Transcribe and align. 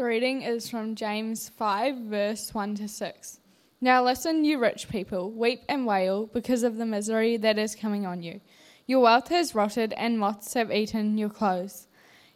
The 0.00 0.06
reading 0.06 0.40
is 0.40 0.70
from 0.70 0.94
James 0.94 1.50
5, 1.50 1.94
verse 1.94 2.54
1 2.54 2.74
to 2.76 2.88
6. 2.88 3.40
Now 3.82 4.02
listen, 4.02 4.46
you 4.46 4.58
rich 4.58 4.88
people, 4.88 5.30
weep 5.30 5.60
and 5.68 5.84
wail 5.84 6.24
because 6.24 6.62
of 6.62 6.78
the 6.78 6.86
misery 6.86 7.36
that 7.36 7.58
is 7.58 7.74
coming 7.74 8.06
on 8.06 8.22
you. 8.22 8.40
Your 8.86 9.00
wealth 9.00 9.28
has 9.28 9.54
rotted, 9.54 9.92
and 9.92 10.18
moths 10.18 10.54
have 10.54 10.72
eaten 10.72 11.18
your 11.18 11.28
clothes. 11.28 11.86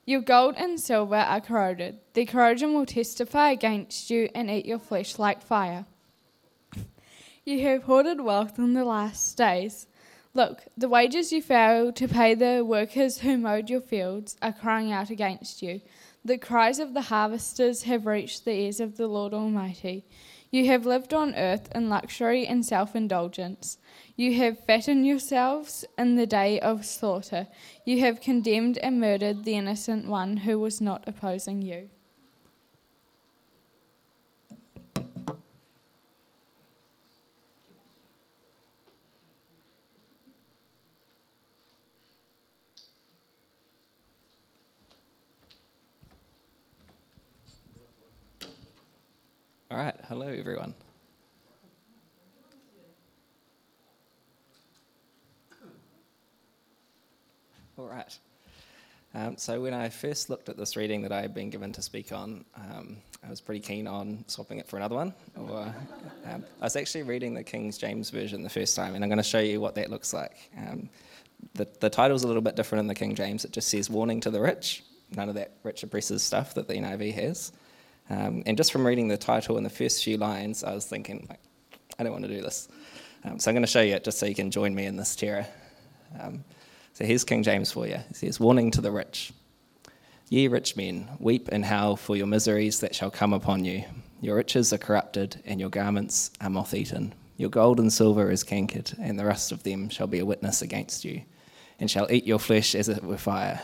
Your 0.05 0.21
gold 0.21 0.57
and 0.59 0.79
silver 0.79 1.17
are 1.17 1.41
corroded. 1.41 2.01
The 2.13 2.27
corrosion 2.27 2.75
will 2.75 2.85
testify 2.85 3.53
against 3.53 4.11
you 4.11 4.29
and 4.35 4.51
eat 4.51 4.67
your 4.67 4.79
flesh 4.79 5.19
like 5.19 5.41
fire. 5.41 5.87
You 7.47 7.63
have 7.63 7.85
hoarded 7.85 8.21
wealth 8.21 8.59
in 8.59 8.75
the 8.75 8.85
last 8.85 9.39
days. 9.39 9.87
Look, 10.35 10.65
the 10.77 10.91
wages 10.91 11.33
you 11.33 11.41
failed 11.41 11.97
to 11.97 12.09
pay 12.09 12.35
the 12.35 12.63
workers 12.63 13.21
who 13.21 13.39
mowed 13.39 13.71
your 13.71 13.81
fields 13.81 14.37
are 14.43 14.53
crying 14.53 14.93
out 14.93 15.09
against 15.09 15.63
you. 15.63 15.81
The 16.27 16.39
cries 16.39 16.79
of 16.79 16.95
the 16.95 17.03
harvesters 17.03 17.83
have 17.83 18.07
reached 18.07 18.47
the 18.47 18.53
ears 18.53 18.81
of 18.81 18.97
the 18.97 19.07
Lord 19.07 19.35
Almighty. 19.35 20.07
You 20.51 20.67
have 20.69 20.87
lived 20.87 21.13
on 21.13 21.35
earth 21.35 21.69
in 21.75 21.91
luxury 21.91 22.47
and 22.47 22.65
self 22.65 22.97
indulgence. 22.97 23.77
You 24.17 24.33
have 24.37 24.65
fattened 24.65 25.07
yourselves 25.07 25.85
in 25.99 26.15
the 26.15 26.27
day 26.27 26.59
of 26.61 26.87
slaughter. 26.87 27.49
You 27.85 28.01
have 28.01 28.23
condemned 28.23 28.79
and 28.79 28.99
murdered 28.99 29.45
the 29.45 29.57
innocent 29.57 30.09
one 30.09 30.39
who 30.39 30.59
was 30.59 30.81
not 30.81 31.05
opposing 31.07 31.61
you. 31.61 31.91
All 49.75 49.81
right, 49.81 49.97
hello 50.07 50.29
everyone. 50.29 50.73
All 57.77 57.89
right. 57.89 58.19
Um, 59.17 59.37
so 59.37 59.61
when 59.61 59.75
I 59.75 59.89
first 59.89 60.31
looked 60.31 60.49
at 60.49 60.57
this 60.57 60.77
reading 60.77 61.03
that 61.03 61.11
I 61.11 61.23
had 61.23 61.35
been 61.35 61.51
given 61.51 61.73
to 61.73 61.83
speak 61.83 62.13
on, 62.13 62.45
um, 62.55 62.99
I 63.27 63.29
was 63.29 63.41
pretty 63.41 63.59
keen 63.59 63.89
on 63.89 64.25
swapping 64.29 64.59
it 64.59 64.69
for 64.69 64.77
another 64.77 64.95
one. 64.95 65.13
Or 65.37 65.75
um, 66.27 66.45
I 66.61 66.65
was 66.65 66.77
actually 66.77 67.03
reading 67.03 67.35
the 67.35 67.43
King 67.43 67.73
James 67.73 68.11
version 68.11 68.45
the 68.45 68.51
first 68.51 68.77
time, 68.77 68.95
and 68.95 69.03
I'm 69.03 69.11
going 69.11 69.17
to 69.17 69.25
show 69.25 69.41
you 69.41 69.61
what 69.61 69.75
that 69.75 69.91
looks 69.91 70.13
like. 70.13 70.53
Um, 70.57 70.89
the, 71.55 71.67
the 71.81 71.91
title's 71.91 72.23
a 72.23 72.29
little 72.29 72.43
bit 72.43 72.55
different 72.55 72.79
in 72.79 72.87
the 72.87 72.95
King 72.95 73.17
James. 73.17 73.45
It 73.45 73.51
just 73.51 73.67
says 73.71 73.91
"Warning 73.91 74.21
to 74.21 74.31
the 74.31 74.41
Rich." 74.41 74.85
None 75.17 75.29
of 75.29 75.35
that 75.35 75.57
rich 75.65 75.83
oppressors 75.83 76.23
stuff 76.23 76.55
that 76.55 76.69
the 76.69 76.75
NIV 76.75 77.13
has. 77.15 77.51
Um, 78.11 78.43
and 78.47 78.57
just 78.57 78.73
from 78.73 78.87
reading 78.87 79.09
the 79.09 79.17
title 79.17 79.57
and 79.57 79.65
the 79.65 79.71
first 79.71 80.05
few 80.05 80.17
lines, 80.17 80.63
I 80.63 80.75
was 80.75 80.85
thinking, 80.85 81.27
like, 81.29 81.41
I 81.99 82.03
don't 82.03 82.13
want 82.13 82.25
to 82.25 82.29
do 82.29 82.43
this. 82.43 82.69
Um, 83.25 83.39
so 83.39 83.51
I'm 83.51 83.55
going 83.55 83.63
to 83.63 83.71
show 83.71 83.81
you 83.81 83.95
it 83.95 84.05
just 84.05 84.19
so 84.19 84.27
you 84.27 84.35
can 84.35 84.51
join 84.51 84.75
me 84.75 84.85
in 84.85 84.97
this 84.97 85.17
terror. 85.17 85.47
Um, 86.21 86.45
so 86.93 87.05
here's 87.05 87.25
King 87.25 87.43
James 87.43 87.73
for 87.73 87.87
you. 87.87 87.95
It 87.95 88.17
says, 88.17 88.39
Warning 88.39 88.71
to 88.73 88.81
the 88.81 88.93
rich. 88.93 89.33
Ye 90.29 90.49
rich 90.49 90.77
men, 90.77 91.09
weep 91.19 91.49
and 91.53 91.65
howl 91.65 91.97
for 91.97 92.17
your 92.17 92.27
miseries 92.27 92.81
that 92.81 92.95
shall 92.95 93.11
come 93.11 93.33
upon 93.33 93.65
you. 93.65 93.85
Your 94.21 94.37
riches 94.37 94.73
are 94.73 94.79
corrupted, 94.79 95.43
and 95.45 95.61
your 95.61 95.69
garments 95.69 96.31
are 96.41 96.51
moth 96.51 96.75
eaten. 96.75 97.15
Your 97.37 97.51
gold 97.51 97.81
and 97.81 97.93
silver 97.93 98.31
is 98.31 98.45
cankered, 98.45 98.95
and 98.99 99.19
the 99.19 99.25
rust 99.25 99.53
of 99.53 99.65
them 99.65 99.89
shall 99.89 100.07
be 100.07 100.21
a 100.21 100.25
witness 100.25 100.63
against 100.63 101.05
you, 101.05 101.23
and 101.79 101.91
shall 101.91 102.11
eat 102.11 102.25
your 102.25 102.39
flesh 102.39 102.75
as 102.75 102.89
it 102.89 103.03
were 103.03 103.19
fire. 103.19 103.61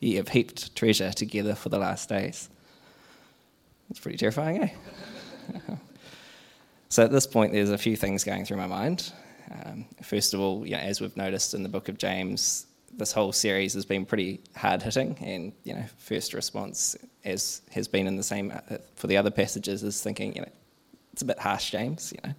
Ye 0.00 0.16
have 0.16 0.28
heaped 0.28 0.74
treasure 0.74 1.12
together 1.12 1.54
for 1.54 1.68
the 1.68 1.78
last 1.78 2.08
days. 2.08 2.50
It's 3.92 4.00
pretty 4.00 4.16
terrifying, 4.16 4.62
eh? 4.62 4.70
so 6.88 7.04
at 7.04 7.12
this 7.12 7.26
point, 7.26 7.52
there's 7.52 7.68
a 7.68 7.76
few 7.76 7.94
things 7.94 8.24
going 8.24 8.46
through 8.46 8.56
my 8.56 8.66
mind. 8.66 9.12
Um, 9.50 9.84
first 10.02 10.32
of 10.32 10.40
all, 10.40 10.64
you 10.66 10.72
know, 10.72 10.78
as 10.78 11.02
we've 11.02 11.14
noticed 11.14 11.52
in 11.52 11.62
the 11.62 11.68
book 11.68 11.90
of 11.90 11.98
James, 11.98 12.68
this 12.96 13.12
whole 13.12 13.32
series 13.32 13.74
has 13.74 13.84
been 13.84 14.06
pretty 14.06 14.40
hard 14.56 14.80
hitting, 14.80 15.18
and 15.20 15.52
you 15.64 15.74
know, 15.74 15.84
first 15.98 16.32
response, 16.32 16.96
as 17.26 17.60
has 17.70 17.86
been 17.86 18.06
in 18.06 18.16
the 18.16 18.22
same 18.22 18.50
uh, 18.50 18.78
for 18.96 19.08
the 19.08 19.18
other 19.18 19.30
passages, 19.30 19.82
is 19.82 20.02
thinking, 20.02 20.34
you 20.34 20.40
know, 20.40 20.48
it's 21.12 21.20
a 21.20 21.26
bit 21.26 21.38
harsh, 21.38 21.70
James. 21.70 22.14
You 22.14 22.30
know, 22.30 22.34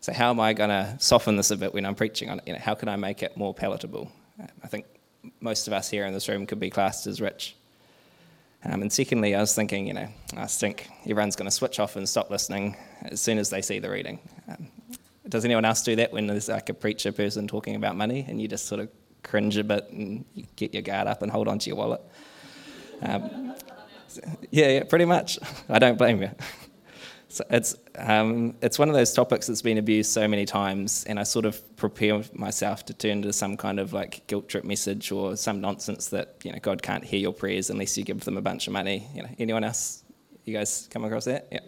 so 0.00 0.12
how 0.12 0.28
am 0.28 0.38
I 0.38 0.52
going 0.52 0.68
to 0.68 0.98
soften 0.98 1.36
this 1.36 1.50
a 1.50 1.56
bit 1.56 1.72
when 1.72 1.86
I'm 1.86 1.94
preaching 1.94 2.28
on 2.28 2.40
it? 2.40 2.46
You 2.46 2.52
know, 2.52 2.58
how 2.58 2.74
can 2.74 2.90
I 2.90 2.96
make 2.96 3.22
it 3.22 3.38
more 3.38 3.54
palatable? 3.54 4.12
I 4.62 4.66
think 4.66 4.84
most 5.40 5.66
of 5.66 5.72
us 5.72 5.88
here 5.88 6.04
in 6.04 6.12
this 6.12 6.28
room 6.28 6.44
could 6.44 6.60
be 6.60 6.68
classed 6.68 7.06
as 7.06 7.22
rich. 7.22 7.56
Um, 8.66 8.82
and 8.82 8.92
secondly, 8.92 9.34
I 9.34 9.40
was 9.40 9.54
thinking, 9.54 9.86
you 9.86 9.92
know, 9.92 10.08
I 10.36 10.46
think 10.46 10.88
everyone's 11.06 11.36
going 11.36 11.48
to 11.48 11.54
switch 11.54 11.78
off 11.78 11.96
and 11.96 12.08
stop 12.08 12.30
listening 12.30 12.76
as 13.04 13.20
soon 13.20 13.38
as 13.38 13.50
they 13.50 13.60
see 13.60 13.78
the 13.78 13.90
reading. 13.90 14.18
Um, 14.48 14.68
does 15.28 15.44
anyone 15.44 15.64
else 15.64 15.82
do 15.82 15.96
that 15.96 16.12
when 16.12 16.26
there's 16.26 16.48
like 16.48 16.68
a 16.68 16.74
preacher 16.74 17.12
person 17.12 17.46
talking 17.46 17.76
about 17.76 17.96
money 17.96 18.24
and 18.28 18.40
you 18.40 18.48
just 18.48 18.66
sort 18.66 18.80
of 18.80 18.88
cringe 19.22 19.56
a 19.56 19.64
bit 19.64 19.88
and 19.90 20.24
you 20.34 20.44
get 20.56 20.72
your 20.72 20.82
guard 20.82 21.06
up 21.06 21.22
and 21.22 21.30
hold 21.30 21.48
on 21.48 21.58
to 21.58 21.68
your 21.68 21.76
wallet? 21.76 22.00
Um, 23.02 23.54
yeah, 24.50 24.68
yeah, 24.68 24.82
pretty 24.84 25.04
much. 25.04 25.38
I 25.68 25.78
don't 25.78 25.98
blame 25.98 26.22
you. 26.22 26.30
So 27.34 27.44
it's, 27.50 27.74
um, 27.98 28.54
it's 28.62 28.78
one 28.78 28.88
of 28.88 28.94
those 28.94 29.12
topics 29.12 29.48
that's 29.48 29.60
been 29.60 29.78
abused 29.78 30.12
so 30.12 30.28
many 30.28 30.44
times, 30.44 31.02
and 31.08 31.18
I 31.18 31.24
sort 31.24 31.46
of 31.46 31.76
prepare 31.76 32.22
myself 32.32 32.84
to 32.86 32.94
turn 32.94 33.22
to 33.22 33.32
some 33.32 33.56
kind 33.56 33.80
of 33.80 33.92
like 33.92 34.24
guilt 34.28 34.48
trip 34.48 34.62
message 34.62 35.10
or 35.10 35.34
some 35.34 35.60
nonsense 35.60 36.06
that 36.10 36.36
you 36.44 36.52
know 36.52 36.60
God 36.62 36.80
can't 36.80 37.02
hear 37.02 37.18
your 37.18 37.32
prayers 37.32 37.70
unless 37.70 37.98
you 37.98 38.04
give 38.04 38.20
them 38.20 38.36
a 38.36 38.40
bunch 38.40 38.68
of 38.68 38.72
money. 38.72 39.08
You 39.16 39.22
know, 39.24 39.28
anyone 39.36 39.64
else? 39.64 40.04
You 40.44 40.54
guys 40.54 40.88
come 40.92 41.04
across 41.04 41.24
that? 41.24 41.48
Yeah. 41.50 41.58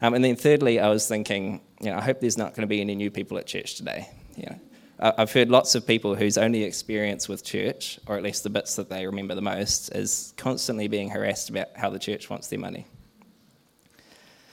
Um, 0.00 0.14
and 0.14 0.24
then 0.24 0.36
thirdly, 0.36 0.78
I 0.78 0.90
was 0.90 1.08
thinking, 1.08 1.60
you 1.80 1.90
know, 1.90 1.96
I 1.96 2.00
hope 2.00 2.20
there's 2.20 2.38
not 2.38 2.54
going 2.54 2.62
to 2.62 2.68
be 2.68 2.80
any 2.80 2.94
new 2.94 3.10
people 3.10 3.38
at 3.38 3.48
church 3.48 3.74
today. 3.74 4.10
You 4.36 4.46
know, 4.46 4.60
I've 5.00 5.32
heard 5.32 5.50
lots 5.50 5.74
of 5.74 5.84
people 5.88 6.14
whose 6.14 6.38
only 6.38 6.62
experience 6.62 7.28
with 7.28 7.42
church, 7.42 7.98
or 8.06 8.16
at 8.16 8.22
least 8.22 8.44
the 8.44 8.50
bits 8.50 8.76
that 8.76 8.88
they 8.88 9.06
remember 9.06 9.34
the 9.34 9.42
most, 9.42 9.92
is 9.92 10.34
constantly 10.36 10.86
being 10.86 11.10
harassed 11.10 11.50
about 11.50 11.66
how 11.74 11.90
the 11.90 11.98
church 11.98 12.30
wants 12.30 12.46
their 12.46 12.60
money. 12.60 12.86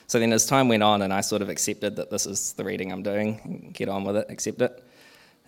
So 0.10 0.20
then, 0.20 0.34
as 0.34 0.48
time 0.48 0.68
went 0.70 0.82
on, 0.82 1.04
and 1.04 1.14
I 1.14 1.22
sort 1.22 1.44
of 1.44 1.50
accepted 1.50 1.96
that 1.98 2.10
this 2.10 2.26
is 2.26 2.54
the 2.54 2.64
reading 2.64 2.92
I'm 2.92 3.04
doing, 3.04 3.70
get 3.76 3.90
on 3.90 4.04
with 4.04 4.16
it, 4.16 4.26
accept 4.30 4.60
it. 4.60 4.84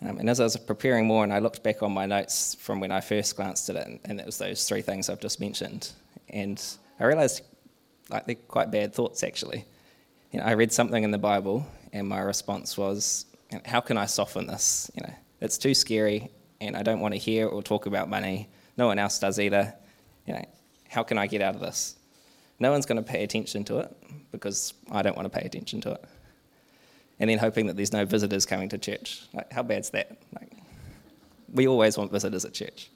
Um, 0.03 0.19
and 0.19 0.29
as 0.29 0.39
I 0.39 0.44
was 0.44 0.55
preparing 0.55 1.07
more, 1.07 1.23
and 1.23 1.33
I 1.33 1.39
looked 1.39 1.63
back 1.63 1.81
on 1.81 1.91
my 1.91 2.05
notes 2.05 2.53
from 2.53 2.79
when 2.79 2.91
I 2.91 3.01
first 3.01 3.35
glanced 3.35 3.72
at 3.72 3.75
it, 3.75 3.99
and, 4.05 4.19
it 4.19 4.25
was 4.27 4.38
those 4.38 4.69
three 4.69 4.83
things 4.83 5.09
I've 5.09 5.19
just 5.19 5.39
mentioned, 5.39 5.94
and 6.29 6.63
I 6.99 7.05
realised 7.05 7.41
like 8.11 8.27
they're 8.27 8.35
quite 8.35 8.69
bad 8.69 8.94
thoughts 8.94 9.23
actually. 9.23 9.66
You 10.31 10.39
know, 10.39 10.45
I 10.45 10.51
read 10.51 10.72
something 10.72 11.03
in 11.03 11.09
the 11.09 11.17
Bible, 11.17 11.66
and 11.91 12.07
my 12.07 12.19
response 12.19 12.78
was, 12.78 13.25
"How 13.66 13.81
can 13.81 13.97
I 13.97 14.05
soften 14.05 14.45
this? 14.45 14.91
You 14.93 15.01
know, 15.07 15.13
it's 15.39 15.57
too 15.57 15.73
scary, 15.73 16.29
and 16.59 16.78
I 16.78 16.83
don't 16.83 16.99
want 16.99 17.16
to 17.16 17.19
hear 17.19 17.47
or 17.47 17.63
talk 17.63 17.88
about 17.88 18.09
money. 18.09 18.47
No 18.78 18.85
one 18.85 18.99
else 18.99 19.17
does 19.17 19.39
either. 19.39 19.73
You 20.28 20.35
know, 20.35 20.45
how 20.88 21.01
can 21.01 21.17
I 21.17 21.25
get 21.25 21.41
out 21.41 21.55
of 21.55 21.61
this?" 21.61 21.95
No 22.61 22.72
one's 22.72 22.85
going 22.85 23.03
to 23.03 23.11
pay 23.11 23.23
attention 23.23 23.63
to 23.66 23.79
it 23.79 23.91
because 24.31 24.75
I 24.91 25.01
don't 25.01 25.17
want 25.17 25.25
to 25.25 25.35
pay 25.35 25.44
attention 25.44 25.81
to 25.81 25.94
it. 25.94 26.05
And 27.19 27.27
then 27.27 27.39
hoping 27.39 27.66
that 27.66 27.75
there's 27.75 27.91
no 27.91 28.05
visitors 28.05 28.45
coming 28.45 28.69
to 28.69 28.77
church. 28.77 29.23
Like, 29.33 29.51
how 29.51 29.63
bad's 29.63 29.89
that? 29.89 30.22
Like, 30.39 30.51
we 31.51 31.67
always 31.67 31.97
want 31.97 32.11
visitors 32.11 32.45
at 32.45 32.53
church. 32.53 32.91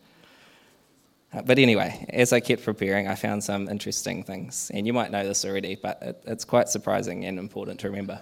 Uh, 1.34 1.42
but 1.42 1.58
anyway, 1.58 2.06
as 2.10 2.32
I 2.32 2.42
kept 2.42 2.64
preparing, 2.64 3.08
I 3.08 3.16
found 3.16 3.44
some 3.44 3.68
interesting 3.68 4.24
things. 4.24 4.70
And 4.72 4.86
you 4.86 4.94
might 4.94 5.10
know 5.10 5.24
this 5.24 5.44
already, 5.44 5.74
but 5.74 5.98
it, 6.00 6.24
it's 6.28 6.46
quite 6.46 6.70
surprising 6.70 7.26
and 7.26 7.40
important 7.40 7.80
to 7.80 7.90
remember. 7.90 8.22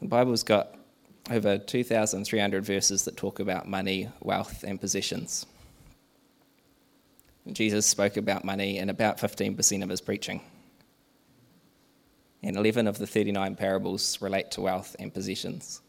The 0.00 0.08
Bible's 0.08 0.42
got 0.42 0.74
over 1.30 1.58
2,300 1.58 2.64
verses 2.64 3.04
that 3.04 3.18
talk 3.18 3.40
about 3.40 3.68
money, 3.68 4.08
wealth, 4.22 4.64
and 4.66 4.80
possessions. 4.80 5.44
Jesus 7.52 7.86
spoke 7.86 8.16
about 8.16 8.44
money 8.44 8.78
in 8.78 8.90
about 8.90 9.18
15% 9.18 9.82
of 9.82 9.88
his 9.88 10.00
preaching. 10.00 10.40
And 12.42 12.56
11 12.56 12.86
of 12.86 12.98
the 12.98 13.06
39 13.06 13.56
parables 13.56 14.20
relate 14.20 14.50
to 14.52 14.60
wealth 14.60 14.94
and 14.98 15.12
possessions. 15.12 15.80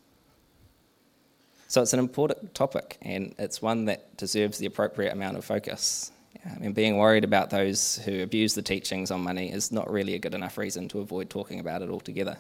So 1.68 1.82
it's 1.82 1.94
an 1.94 2.00
important 2.00 2.56
topic, 2.56 2.98
and 3.02 3.36
it's 3.38 3.62
one 3.62 3.86
that 3.86 4.16
deserves 4.16 4.58
the 4.58 4.66
appropriate 4.66 5.12
amount 5.12 5.38
of 5.38 5.44
focus. 5.44 6.12
Um, 6.46 6.60
and 6.62 6.76
being 6.76 6.98
worried 6.98 7.26
about 7.26 7.50
those 7.50 7.98
who 8.06 8.22
abuse 8.22 8.56
the 8.56 8.62
teachings 8.62 9.12
on 9.12 9.22
money 9.22 9.52
is 9.52 9.72
not 9.72 9.92
really 9.92 10.16
a 10.16 10.20
good 10.20 10.34
enough 10.34 10.58
reason 10.58 10.88
to 10.90 11.00
avoid 11.00 11.30
talking 11.30 11.60
about 11.60 11.82
it 11.82 11.90
altogether. 11.90 12.38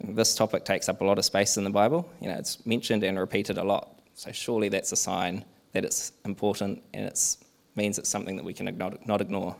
This 0.00 0.34
topic 0.34 0.64
takes 0.64 0.88
up 0.88 1.00
a 1.00 1.04
lot 1.04 1.18
of 1.18 1.24
space 1.24 1.56
in 1.56 1.64
the 1.64 1.70
Bible. 1.70 2.08
You 2.20 2.28
know, 2.28 2.34
it's 2.34 2.64
mentioned 2.66 3.04
and 3.04 3.18
repeated 3.18 3.58
a 3.58 3.64
lot. 3.64 4.00
So 4.14 4.32
surely 4.32 4.68
that's 4.68 4.92
a 4.92 4.96
sign 4.96 5.44
that 5.72 5.84
it's 5.84 6.12
important 6.24 6.82
and 6.92 7.06
it's 7.06 7.38
means 7.76 7.98
it's 7.98 8.08
something 8.08 8.36
that 8.36 8.44
we 8.44 8.54
can 8.54 8.76
not 9.06 9.20
ignore. 9.20 9.56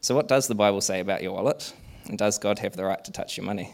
So, 0.00 0.14
what 0.14 0.28
does 0.28 0.48
the 0.48 0.54
Bible 0.54 0.80
say 0.80 1.00
about 1.00 1.22
your 1.22 1.32
wallet? 1.32 1.72
And 2.06 2.18
does 2.18 2.38
God 2.38 2.58
have 2.58 2.76
the 2.76 2.84
right 2.84 3.04
to 3.04 3.12
touch 3.12 3.36
your 3.36 3.46
money? 3.46 3.72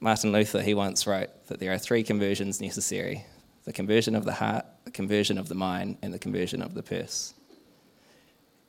Martin 0.00 0.32
Luther, 0.32 0.60
he 0.60 0.74
once 0.74 1.06
wrote 1.06 1.30
that 1.46 1.60
there 1.60 1.72
are 1.72 1.78
three 1.78 2.02
conversions 2.02 2.60
necessary 2.60 3.24
the 3.64 3.72
conversion 3.72 4.16
of 4.16 4.24
the 4.24 4.32
heart, 4.32 4.66
the 4.84 4.90
conversion 4.90 5.38
of 5.38 5.48
the 5.48 5.54
mind 5.54 5.96
and 6.02 6.12
the 6.12 6.18
conversion 6.18 6.60
of 6.60 6.74
the 6.74 6.82
purse. 6.82 7.34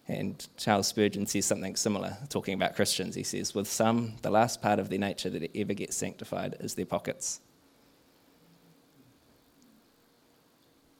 And 0.07 0.45
Charles 0.57 0.87
Spurgeon 0.87 1.25
says 1.25 1.45
something 1.45 1.75
similar, 1.75 2.17
talking 2.29 2.53
about 2.53 2.75
Christians. 2.75 3.15
He 3.15 3.23
says, 3.23 3.55
With 3.55 3.67
some, 3.67 4.13
the 4.21 4.29
last 4.29 4.61
part 4.61 4.77
of 4.77 4.89
their 4.89 4.99
nature 4.99 5.31
that 5.31 5.49
ever 5.55 5.73
gets 5.73 5.95
sanctified 5.95 6.57
is 6.59 6.75
their 6.75 6.85
pockets. 6.85 7.39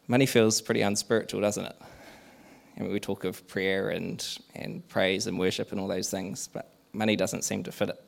Money 0.08 0.26
feels 0.26 0.62
pretty 0.62 0.82
unspiritual, 0.82 1.42
doesn't 1.42 1.66
it? 1.66 1.76
I 2.78 2.82
mean, 2.82 2.92
we 2.92 3.00
talk 3.00 3.24
of 3.24 3.48
prayer 3.48 3.90
and, 3.90 4.26
and 4.56 4.88
praise 4.90 5.28
and 5.28 5.40
worship 5.40 5.72
and 5.72 5.80
all 5.80 5.88
those 5.88 6.10
things, 6.10 6.48
but 6.48 6.74
money 6.92 7.16
doesn't 7.16 7.44
seem 7.44 7.64
to 7.64 7.72
fit 7.72 7.90
it. 7.90 8.04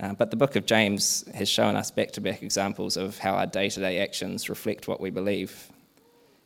Uh, 0.00 0.12
but 0.14 0.30
the 0.30 0.36
book 0.36 0.56
of 0.56 0.66
James 0.66 1.24
has 1.34 1.48
shown 1.48 1.76
us 1.76 1.90
back 1.90 2.12
to 2.12 2.20
back 2.20 2.42
examples 2.42 2.96
of 2.96 3.18
how 3.18 3.34
our 3.34 3.46
day 3.46 3.68
to 3.68 3.80
day 3.80 4.00
actions 4.00 4.48
reflect 4.48 4.88
what 4.88 5.00
we 5.00 5.10
believe 5.10 5.70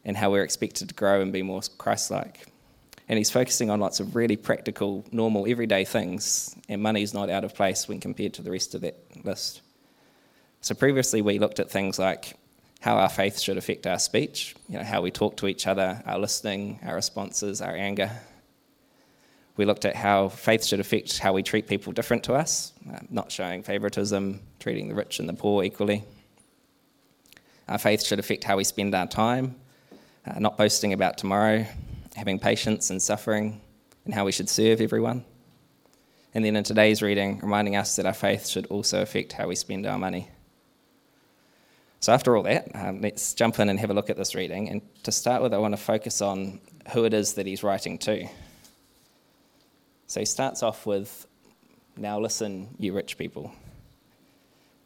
and 0.04 0.16
how 0.16 0.30
we're 0.30 0.42
expected 0.42 0.88
to 0.88 0.94
grow 0.94 1.20
and 1.20 1.32
be 1.32 1.42
more 1.42 1.60
Christ 1.78 2.10
like. 2.10 2.46
And 3.08 3.18
he's 3.18 3.30
focusing 3.30 3.70
on 3.70 3.80
lots 3.80 4.00
of 4.00 4.16
really 4.16 4.36
practical, 4.36 5.04
normal, 5.12 5.46
everyday 5.48 5.84
things, 5.84 6.56
and 6.68 6.82
money's 6.82 7.14
not 7.14 7.30
out 7.30 7.44
of 7.44 7.54
place 7.54 7.88
when 7.88 8.00
compared 8.00 8.34
to 8.34 8.42
the 8.42 8.50
rest 8.50 8.74
of 8.74 8.80
that 8.80 8.96
list. 9.24 9.62
So 10.60 10.74
previously, 10.74 11.22
we 11.22 11.38
looked 11.38 11.60
at 11.60 11.70
things 11.70 11.98
like 11.98 12.36
how 12.80 12.96
our 12.96 13.08
faith 13.08 13.40
should 13.40 13.56
affect 13.56 13.86
our 13.86 13.98
speech, 13.98 14.54
you 14.68 14.78
know, 14.78 14.84
how 14.84 15.02
we 15.02 15.10
talk 15.10 15.36
to 15.38 15.46
each 15.46 15.66
other, 15.66 16.02
our 16.06 16.18
listening, 16.18 16.78
our 16.84 16.94
responses, 16.94 17.60
our 17.60 17.74
anger, 17.74 18.10
we 19.56 19.64
looked 19.64 19.86
at 19.86 19.96
how 19.96 20.28
faith 20.28 20.64
should 20.64 20.80
affect 20.80 21.18
how 21.18 21.32
we 21.32 21.42
treat 21.42 21.66
people 21.66 21.92
different 21.92 22.24
to 22.24 22.34
us, 22.34 22.72
uh, 22.92 22.98
not 23.08 23.32
showing 23.32 23.62
favoritism, 23.62 24.40
treating 24.60 24.88
the 24.88 24.94
rich 24.94 25.18
and 25.18 25.28
the 25.28 25.32
poor 25.32 25.64
equally. 25.64 26.04
Our 27.68 27.78
faith 27.78 28.04
should 28.04 28.18
affect 28.18 28.44
how 28.44 28.58
we 28.58 28.64
spend 28.64 28.94
our 28.94 29.06
time, 29.06 29.56
uh, 30.26 30.38
not 30.38 30.58
boasting 30.58 30.92
about 30.92 31.16
tomorrow, 31.16 31.66
having 32.14 32.38
patience 32.38 32.90
and 32.90 33.00
suffering, 33.00 33.60
and 34.04 34.14
how 34.14 34.24
we 34.24 34.32
should 34.32 34.48
serve 34.48 34.80
everyone. 34.80 35.24
And 36.34 36.44
then 36.44 36.54
in 36.54 36.64
today's 36.64 37.00
reading, 37.00 37.40
reminding 37.40 37.76
us 37.76 37.96
that 37.96 38.04
our 38.04 38.12
faith 38.12 38.46
should 38.46 38.66
also 38.66 39.00
affect 39.00 39.32
how 39.32 39.48
we 39.48 39.54
spend 39.54 39.86
our 39.86 39.98
money. 39.98 40.28
So, 42.06 42.12
after 42.12 42.36
all 42.36 42.44
that, 42.44 42.70
um, 42.76 43.00
let's 43.00 43.34
jump 43.34 43.58
in 43.58 43.68
and 43.68 43.80
have 43.80 43.90
a 43.90 43.92
look 43.92 44.10
at 44.10 44.16
this 44.16 44.36
reading. 44.36 44.68
And 44.68 44.80
to 45.02 45.10
start 45.10 45.42
with, 45.42 45.52
I 45.52 45.58
want 45.58 45.72
to 45.72 45.76
focus 45.76 46.22
on 46.22 46.60
who 46.92 47.04
it 47.04 47.12
is 47.12 47.34
that 47.34 47.46
he's 47.46 47.64
writing 47.64 47.98
to. 47.98 48.28
So 50.06 50.20
he 50.20 50.24
starts 50.24 50.62
off 50.62 50.86
with, 50.86 51.26
Now 51.96 52.20
listen, 52.20 52.68
you 52.78 52.92
rich 52.92 53.18
people. 53.18 53.50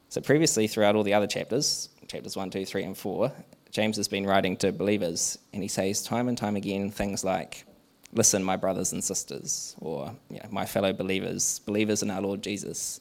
So 0.08 0.22
previously, 0.22 0.66
throughout 0.66 0.96
all 0.96 1.02
the 1.02 1.12
other 1.12 1.26
chapters, 1.26 1.90
chapters 2.08 2.38
1, 2.38 2.52
2, 2.52 2.64
3, 2.64 2.84
and 2.84 2.96
4, 2.96 3.30
James 3.70 3.98
has 3.98 4.08
been 4.08 4.24
writing 4.24 4.56
to 4.56 4.72
believers, 4.72 5.38
and 5.52 5.62
he 5.62 5.68
says 5.68 6.02
time 6.02 6.26
and 6.26 6.38
time 6.38 6.56
again 6.56 6.90
things 6.90 7.22
like, 7.22 7.66
Listen, 8.14 8.42
my 8.42 8.56
brothers 8.56 8.94
and 8.94 9.04
sisters, 9.04 9.76
or 9.78 10.10
you 10.30 10.38
know, 10.38 10.48
my 10.50 10.64
fellow 10.64 10.94
believers, 10.94 11.58
believers 11.66 12.02
in 12.02 12.10
our 12.10 12.22
Lord 12.22 12.40
Jesus. 12.40 12.98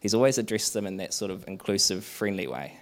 He's 0.00 0.12
always 0.12 0.38
addressed 0.38 0.74
them 0.74 0.88
in 0.88 0.96
that 0.96 1.14
sort 1.14 1.30
of 1.30 1.46
inclusive, 1.46 2.04
friendly 2.04 2.48
way. 2.48 2.79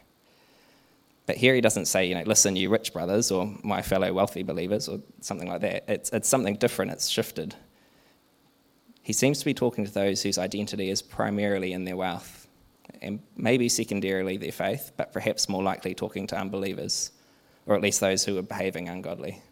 But 1.29 1.37
here 1.37 1.55
he 1.55 1.61
doesn't 1.61 1.85
say, 1.85 2.07
you 2.07 2.15
know, 2.15 2.23
listen, 2.25 2.57
you 2.57 2.71
rich 2.71 2.95
brothers, 2.95 3.31
or 3.31 3.55
my 3.63 3.83
fellow 3.83 4.11
wealthy 4.15 4.43
believers, 4.43 4.89
or 4.89 5.01
something 5.21 5.47
like 5.47 5.61
that. 5.61 5.85
It's, 5.87 6.09
it's 6.09 6.27
something 6.27 6.57
different, 6.57 6.91
it's 6.91 7.07
shifted. 7.07 7.55
He 9.03 9.13
seems 9.13 9.39
to 9.41 9.45
be 9.45 9.53
talking 9.53 9.85
to 9.85 9.93
those 9.93 10.23
whose 10.23 10.39
identity 10.39 10.89
is 10.89 11.03
primarily 11.03 11.75
in 11.75 11.85
their 11.85 11.99
wealth, 11.99 12.49
and 13.03 13.21
maybe 13.37 13.69
secondarily 13.69 14.39
their 14.39 14.53
faith, 14.53 14.93
but 14.97 15.13
perhaps 15.13 15.51
more 15.51 15.63
likely 15.63 15.93
talking 15.95 16.27
to 16.29 16.39
unbelievers, 16.39 17.13
or 17.67 17.77
at 17.77 17.83
least 17.83 18.01
those 18.01 18.25
who 18.25 18.39
are 18.39 18.43
behaving 18.43 18.89
ungodly. 18.89 19.43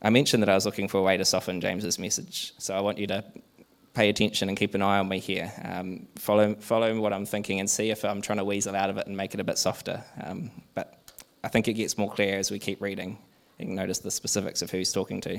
I 0.00 0.08
mentioned 0.08 0.42
that 0.42 0.48
I 0.48 0.54
was 0.54 0.64
looking 0.64 0.88
for 0.88 1.00
a 1.00 1.02
way 1.02 1.18
to 1.18 1.24
soften 1.26 1.60
James's 1.60 1.98
message, 1.98 2.54
so 2.56 2.74
I 2.74 2.80
want 2.80 2.96
you 2.96 3.08
to 3.08 3.22
pay 3.96 4.10
attention 4.10 4.50
and 4.50 4.58
keep 4.58 4.74
an 4.74 4.82
eye 4.82 4.98
on 4.98 5.08
me 5.08 5.18
here. 5.18 5.50
Um, 5.64 6.06
follow, 6.16 6.54
follow 6.56 7.00
what 7.00 7.14
I'm 7.14 7.24
thinking 7.24 7.60
and 7.60 7.68
see 7.68 7.90
if 7.90 8.04
I'm 8.04 8.20
trying 8.20 8.38
to 8.38 8.44
weasel 8.44 8.76
out 8.76 8.90
of 8.90 8.98
it 8.98 9.06
and 9.06 9.16
make 9.16 9.32
it 9.32 9.40
a 9.40 9.44
bit 9.44 9.56
softer. 9.56 10.04
Um, 10.22 10.50
but 10.74 11.00
I 11.42 11.48
think 11.48 11.66
it 11.66 11.72
gets 11.72 11.96
more 11.96 12.10
clear 12.10 12.38
as 12.38 12.50
we 12.50 12.58
keep 12.58 12.82
reading. 12.82 13.16
You 13.58 13.64
can 13.64 13.74
notice 13.74 14.00
the 14.00 14.10
specifics 14.10 14.60
of 14.60 14.70
who 14.70 14.76
he's 14.76 14.92
talking 14.92 15.22
to. 15.22 15.38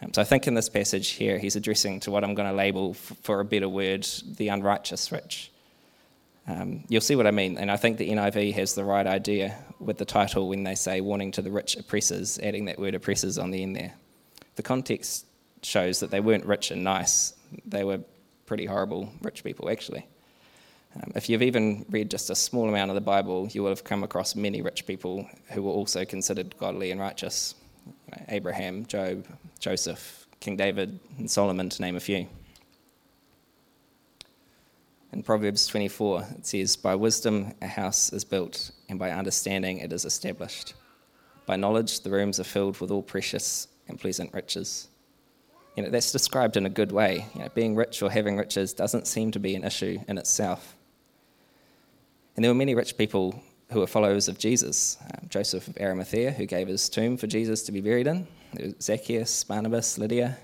Um, 0.00 0.14
so 0.14 0.22
I 0.22 0.24
think 0.24 0.46
in 0.46 0.54
this 0.54 0.70
passage 0.70 1.10
here, 1.10 1.38
he's 1.38 1.56
addressing 1.56 2.00
to 2.00 2.10
what 2.10 2.24
I'm 2.24 2.34
going 2.34 2.48
to 2.48 2.54
label, 2.54 2.92
f- 2.92 3.12
for 3.22 3.40
a 3.40 3.44
better 3.44 3.68
word, 3.68 4.08
the 4.36 4.48
unrighteous 4.48 5.12
rich. 5.12 5.52
Um, 6.48 6.84
you'll 6.88 7.02
see 7.02 7.16
what 7.16 7.26
I 7.26 7.32
mean, 7.32 7.58
and 7.58 7.70
I 7.70 7.76
think 7.76 7.98
the 7.98 8.08
NIV 8.08 8.54
has 8.54 8.74
the 8.74 8.84
right 8.84 9.06
idea 9.06 9.58
with 9.78 9.98
the 9.98 10.04
title 10.06 10.48
when 10.48 10.62
they 10.62 10.74
say 10.74 11.02
warning 11.02 11.32
to 11.32 11.42
the 11.42 11.50
rich 11.50 11.76
oppressors, 11.76 12.38
adding 12.38 12.64
that 12.66 12.78
word 12.78 12.94
oppressors 12.94 13.36
on 13.36 13.50
the 13.50 13.62
end 13.62 13.76
there. 13.76 13.92
The 14.54 14.62
context 14.62 15.25
shows 15.66 16.00
that 16.00 16.10
they 16.10 16.20
weren't 16.20 16.46
rich 16.46 16.70
and 16.70 16.84
nice, 16.84 17.34
they 17.64 17.82
were 17.82 17.98
pretty 18.46 18.66
horrible 18.66 19.12
rich 19.22 19.42
people, 19.42 19.68
actually. 19.68 20.06
Um, 20.94 21.12
if 21.14 21.28
you've 21.28 21.42
even 21.42 21.84
read 21.90 22.10
just 22.10 22.30
a 22.30 22.34
small 22.34 22.68
amount 22.68 22.90
of 22.90 22.94
the 22.94 23.00
Bible, 23.00 23.48
you 23.50 23.62
will 23.62 23.70
have 23.70 23.84
come 23.84 24.04
across 24.04 24.36
many 24.36 24.62
rich 24.62 24.86
people 24.86 25.28
who 25.50 25.62
were 25.62 25.72
also 25.72 26.04
considered 26.04 26.56
godly 26.58 26.92
and 26.92 27.00
righteous. 27.00 27.56
Abraham, 28.28 28.86
Job, 28.86 29.26
Joseph, 29.58 30.26
King 30.40 30.56
David, 30.56 30.98
and 31.18 31.30
Solomon, 31.30 31.68
to 31.68 31.82
name 31.82 31.96
a 31.96 32.00
few. 32.00 32.26
In 35.12 35.22
Proverbs 35.22 35.66
24, 35.66 36.26
it 36.38 36.46
says, 36.46 36.76
By 36.76 36.94
wisdom 36.94 37.54
a 37.60 37.66
house 37.66 38.12
is 38.12 38.24
built, 38.24 38.70
and 38.88 38.98
by 38.98 39.10
understanding 39.10 39.78
it 39.78 39.92
is 39.92 40.04
established. 40.04 40.74
By 41.44 41.56
knowledge 41.56 42.00
the 42.00 42.10
rooms 42.10 42.38
are 42.38 42.44
filled 42.44 42.78
with 42.80 42.90
all 42.90 43.02
precious 43.02 43.68
and 43.88 44.00
pleasant 44.00 44.32
riches. 44.32 44.88
You 45.76 45.82
know, 45.82 45.90
that's 45.90 46.10
described 46.10 46.56
in 46.56 46.64
a 46.64 46.70
good 46.70 46.90
way. 46.90 47.26
You 47.34 47.42
know, 47.42 47.48
being 47.54 47.76
rich 47.76 48.02
or 48.02 48.10
having 48.10 48.36
riches 48.36 48.72
doesn't 48.72 49.06
seem 49.06 49.30
to 49.32 49.38
be 49.38 49.54
an 49.54 49.64
issue 49.64 49.98
in 50.08 50.16
itself. 50.16 50.74
And 52.34 52.44
there 52.44 52.50
were 52.50 52.58
many 52.58 52.74
rich 52.74 52.96
people 52.96 53.42
who 53.70 53.80
were 53.80 53.86
followers 53.86 54.28
of 54.28 54.38
Jesus. 54.38 54.96
Um, 55.02 55.28
Joseph 55.28 55.68
of 55.68 55.76
Arimathea, 55.80 56.30
who 56.30 56.46
gave 56.46 56.68
his 56.68 56.88
tomb 56.88 57.16
for 57.16 57.26
Jesus 57.26 57.62
to 57.64 57.72
be 57.72 57.80
buried 57.80 58.06
in, 58.06 58.26
Zacchaeus, 58.80 59.44
Barnabas, 59.44 59.98
Lydia. 59.98 60.38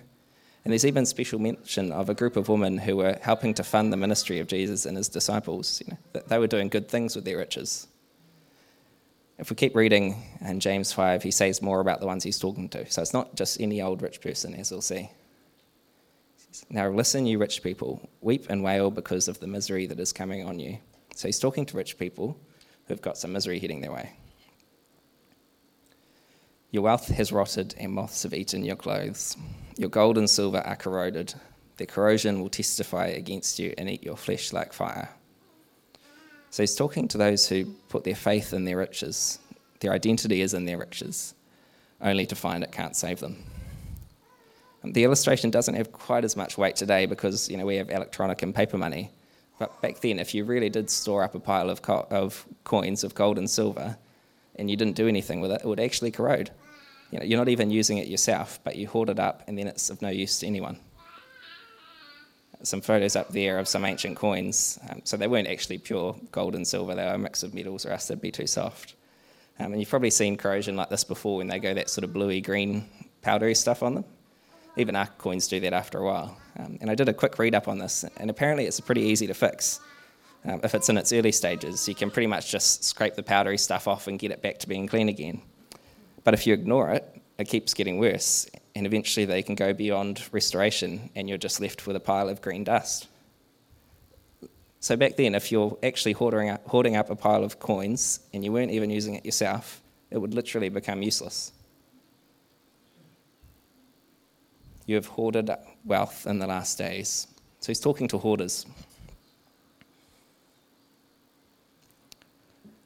And 0.65 0.73
there's 0.73 0.87
even 0.87 1.07
special 1.07 1.39
mention 1.39 1.93
of 1.93 2.09
a 2.09 2.15
group 2.15 2.37
of 2.37 2.49
women 2.49 2.79
who 2.79 2.97
were 2.97 3.19
helping 3.21 3.55
to 3.55 3.65
fund 3.65 3.93
the 3.93 3.97
ministry 3.97 4.39
of 4.39 4.47
Jesus 4.47 4.87
and 4.87 4.97
his 4.97 5.09
disciples. 5.09 5.83
You 5.85 5.97
know, 6.15 6.23
they 6.29 6.39
were 6.39 6.47
doing 6.47 6.69
good 6.69 6.89
things 6.89 7.17
with 7.17 7.25
their 7.25 7.39
riches. 7.39 7.89
If 9.39 9.51
we 9.51 9.57
keep 9.57 9.75
reading 9.75 10.23
in 10.41 10.61
James 10.61 10.93
5, 10.93 11.23
he 11.23 11.31
says 11.31 11.63
more 11.63 11.81
about 11.81 12.01
the 12.01 12.07
ones 12.07 12.23
he's 12.23 12.39
talking 12.39 12.69
to. 12.71 12.89
So 12.91 13.03
it's 13.03 13.15
not 13.15 13.35
just 13.35 13.61
any 13.61 13.83
old 13.83 14.03
rich 14.03 14.21
person, 14.21 14.55
as 14.55 14.71
we'll 14.71 14.83
see. 14.83 15.11
Now 16.71 16.89
listen, 16.89 17.27
you 17.27 17.39
rich 17.39 17.63
people, 17.63 18.09
weep 18.21 18.47
and 18.49 18.63
wail 18.63 18.91
because 18.91 19.29
of 19.29 19.41
the 19.41 19.47
misery 19.47 19.87
that 19.87 20.01
is 20.01 20.13
coming 20.13 20.47
on 20.47 20.59
you. 20.59 20.79
So 21.15 21.29
he's 21.29 21.39
talking 21.39 21.67
to 21.67 21.77
rich 21.77 21.99
people 21.99 22.37
who've 22.87 23.01
got 23.01 23.19
some 23.19 23.33
misery 23.33 23.59
heading 23.59 23.81
their 23.81 23.93
way. 23.93 24.13
Your 26.71 26.83
wealth 26.83 27.09
has 27.09 27.33
rotted, 27.33 27.75
and 27.79 27.93
moths 27.93 28.23
have 28.23 28.33
eaten 28.33 28.65
your 28.65 28.77
clothes. 28.77 29.37
Your 29.77 29.91
gold 29.91 30.17
and 30.17 30.29
silver 30.29 30.61
are 30.61 30.77
corroded. 30.77 31.35
Their 31.77 31.87
corrosion 31.87 32.41
will 32.41 32.49
testify 32.49 33.09
against 33.09 33.59
you 33.59 33.75
and 33.77 33.91
eat 33.91 34.03
your 34.03 34.17
flesh 34.17 34.55
like 34.55 34.73
fire. 34.73 35.11
So 36.49 36.63
he's 36.63 36.75
talking 36.75 37.09
to 37.09 37.19
those 37.19 37.47
who 37.49 37.67
put 37.89 38.05
their 38.05 38.15
faith 38.15 38.53
in 38.55 38.65
their 38.65 38.79
riches. 38.79 39.39
Their 39.81 39.93
identity 39.93 40.41
is 40.41 40.55
in 40.55 40.65
their 40.65 40.79
riches, 40.79 41.35
only 42.01 42.25
to 42.27 42.35
find 42.35 42.65
it 42.65 42.73
can't 42.73 42.97
save 42.97 43.21
them. 43.21 43.45
The 44.85 45.05
illustration 45.05 45.51
doesn't 45.51 45.75
have 45.75 45.93
quite 45.93 46.25
as 46.25 46.37
much 46.37 46.59
weight 46.59 46.77
today 46.77 47.07
because 47.07 47.49
you 47.49 47.57
know 47.57 47.67
we 47.67 47.77
have 47.77 47.91
electronic 47.91 48.43
and 48.43 48.55
paper 48.55 48.77
money. 48.77 49.11
But 49.59 49.81
back 49.81 50.01
then, 50.01 50.19
if 50.19 50.35
you 50.35 50.45
really 50.45 50.71
did 50.71 50.91
store 50.91 51.23
up 51.23 51.37
a 51.37 51.39
pile 51.39 51.71
of, 51.71 51.83
co- 51.83 52.07
of 52.11 52.45
coins 52.65 53.05
of 53.05 53.15
gold 53.15 53.39
and 53.39 53.49
silver, 53.49 53.97
and 54.57 54.69
you 54.69 54.77
didn't 54.77 54.97
do 54.97 55.07
anything 55.07 55.41
with 55.41 55.53
it, 55.53 55.61
it 55.63 55.67
would 55.67 55.79
actually 55.79 56.11
corrode. 56.11 56.51
You 57.13 57.19
know, 57.19 57.25
you're 57.25 57.39
not 57.39 57.49
even 57.49 57.71
using 57.71 57.99
it 57.99 58.09
yourself, 58.09 58.59
but 58.65 58.75
you 58.75 58.89
hoard 58.89 59.09
it 59.09 59.21
up, 59.21 59.45
and 59.47 59.57
then 59.57 59.69
it's 59.69 59.89
of 59.89 60.03
no 60.03 60.09
use 60.09 60.41
to 60.41 60.47
anyone. 60.47 60.81
Some 62.65 62.81
photos 62.81 63.15
up 63.15 63.29
there 63.29 63.59
of 63.59 63.69
some 63.69 63.85
ancient 63.85 64.17
coins. 64.17 64.81
Um, 64.89 65.03
so 65.05 65.17
they 65.17 65.29
weren't 65.29 65.49
actually 65.49 65.79
pure 65.79 66.17
gold 66.33 66.57
and 66.57 66.67
silver; 66.67 66.95
they 66.95 67.05
were 67.05 67.13
a 67.13 67.19
mix 67.19 67.45
of 67.45 67.55
metals, 67.55 67.87
or 67.87 67.91
else 67.91 68.09
they'd 68.09 68.21
be 68.21 68.33
too 68.33 68.49
soft. 68.49 68.95
Um, 69.61 69.73
and 69.73 69.81
you've 69.81 69.91
probably 69.91 70.11
seen 70.11 70.37
corrosion 70.37 70.75
like 70.75 70.89
this 70.89 71.05
before 71.05 71.37
when 71.37 71.47
they 71.47 71.59
go 71.61 71.75
that 71.75 71.91
sort 71.91 72.05
of 72.05 72.13
bluey 72.13 72.41
green, 72.41 72.89
powdery 73.21 73.55
stuff 73.55 73.83
on 73.83 73.95
them. 73.95 74.05
Even 74.77 74.97
our 74.97 75.07
coins 75.19 75.49
do 75.49 75.61
that 75.61 75.73
after 75.73 75.99
a 75.99 76.05
while. 76.05 76.37
Um, 76.59 76.79
and 76.81 76.91
I 76.91 76.95
did 76.95 77.09
a 77.09 77.15
quick 77.15 77.39
read 77.39 77.55
up 77.55 77.69
on 77.69 77.79
this, 77.79 78.05
and 78.17 78.31
apparently 78.31 78.67
it's 78.67 78.81
pretty 78.81 79.03
easy 79.03 79.27
to 79.27 79.35
fix. 79.35 79.81
Um, 80.45 80.61
if 80.65 80.75
it's 80.75 80.89
in 80.89 80.97
its 80.97 81.13
early 81.13 81.33
stages, 81.33 81.89
you 81.89 81.95
can 81.95 82.11
pretty 82.11 82.27
much 82.27 82.51
just 82.51 82.85
scrape 82.85 83.15
the 83.15 83.23
powdery 83.23 83.59
stuff 83.59 83.87
off 83.87 84.09
and 84.09 84.19
get 84.19 84.31
it 84.31 84.43
back 84.43 84.59
to 84.59 84.69
being 84.69 84.87
clean 84.87 85.09
again. 85.09 85.43
But 86.25 86.35
if 86.35 86.47
you 86.47 86.55
ignore 86.55 86.91
it, 86.91 87.23
it 87.39 87.49
keeps 87.49 87.75
getting 87.75 87.99
worse, 87.99 88.47
and 88.75 88.87
eventually 88.87 89.27
they 89.27 89.43
can 89.43 89.55
go 89.55 89.73
beyond 89.73 90.23
restoration, 90.33 91.11
and 91.15 91.29
you're 91.29 91.39
just 91.39 91.61
left 91.61 91.87
with 91.87 91.97
a 91.97 92.01
pile 92.01 92.29
of 92.29 92.41
green 92.41 92.65
dust. 92.65 93.09
So 94.81 94.97
back 94.97 95.17
then, 95.17 95.37
if 95.37 95.53
you're 95.53 95.79
actually 95.85 96.13
hoarding 96.13 96.51
up, 96.51 96.67
hoarding 96.67 96.97
up 96.97 97.09
a 97.09 97.15
pile 97.15 97.45
of 97.45 97.61
coins 97.61 98.19
and 98.35 98.45
you 98.45 98.51
weren't 98.51 98.73
even 98.73 98.91
using 98.91 99.15
it 99.15 99.25
yourself, 99.25 99.81
it 100.11 100.19
would 100.19 100.35
literally 100.35 100.71
become 100.71 101.03
useless. 101.03 101.53
You 104.87 104.97
have 104.97 105.07
hoarded 105.07 105.51
wealth 105.85 106.27
in 106.27 106.39
the 106.39 106.47
last 106.47 106.79
days. 106.79 107.29
So 107.61 107.69
he's 107.69 107.81
talking 107.81 108.09
to 108.09 108.19
hoarders. 108.19 108.67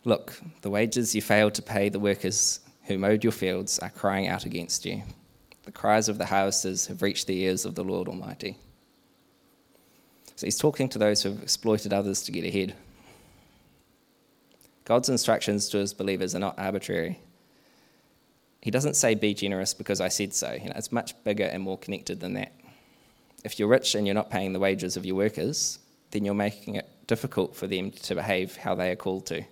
Look, 0.04 0.40
the 0.60 0.70
wages 0.70 1.14
you 1.14 1.22
failed 1.22 1.54
to 1.54 1.62
pay 1.62 1.88
the 1.88 1.98
workers 1.98 2.60
who 2.84 2.98
mowed 2.98 3.24
your 3.24 3.32
fields 3.32 3.78
are 3.80 3.90
crying 3.90 4.28
out 4.28 4.44
against 4.44 4.86
you. 4.86 5.02
The 5.64 5.72
cries 5.72 6.08
of 6.08 6.18
the 6.18 6.26
harvesters 6.26 6.86
have 6.86 7.02
reached 7.02 7.26
the 7.26 7.40
ears 7.40 7.64
of 7.64 7.74
the 7.74 7.82
Lord 7.82 8.06
Almighty. 8.06 8.56
So 10.36 10.46
he's 10.46 10.58
talking 10.58 10.88
to 10.90 10.98
those 10.98 11.22
who 11.22 11.30
have 11.30 11.42
exploited 11.42 11.92
others 11.92 12.22
to 12.22 12.32
get 12.32 12.44
ahead. 12.44 12.74
God's 14.84 15.08
instructions 15.08 15.68
to 15.70 15.78
his 15.78 15.92
believers 15.92 16.34
are 16.36 16.40
not 16.40 16.58
arbitrary. 16.58 17.18
He 18.66 18.72
doesn't 18.72 18.94
say, 18.94 19.14
be 19.14 19.32
generous 19.32 19.74
because 19.74 20.00
I 20.00 20.08
said 20.08 20.34
so. 20.34 20.50
You 20.50 20.64
know, 20.64 20.72
it's 20.74 20.90
much 20.90 21.14
bigger 21.22 21.44
and 21.44 21.62
more 21.62 21.78
connected 21.78 22.18
than 22.18 22.32
that. 22.32 22.52
If 23.44 23.60
you're 23.60 23.68
rich 23.68 23.94
and 23.94 24.08
you're 24.08 24.14
not 24.14 24.28
paying 24.28 24.52
the 24.52 24.58
wages 24.58 24.96
of 24.96 25.06
your 25.06 25.14
workers, 25.14 25.78
then 26.10 26.24
you're 26.24 26.34
making 26.34 26.74
it 26.74 26.88
difficult 27.06 27.54
for 27.54 27.68
them 27.68 27.92
to 27.92 28.16
behave 28.16 28.56
how 28.56 28.74
they 28.74 28.90
are 28.90 28.96
called 28.96 29.24
to. 29.26 29.36
You 29.36 29.44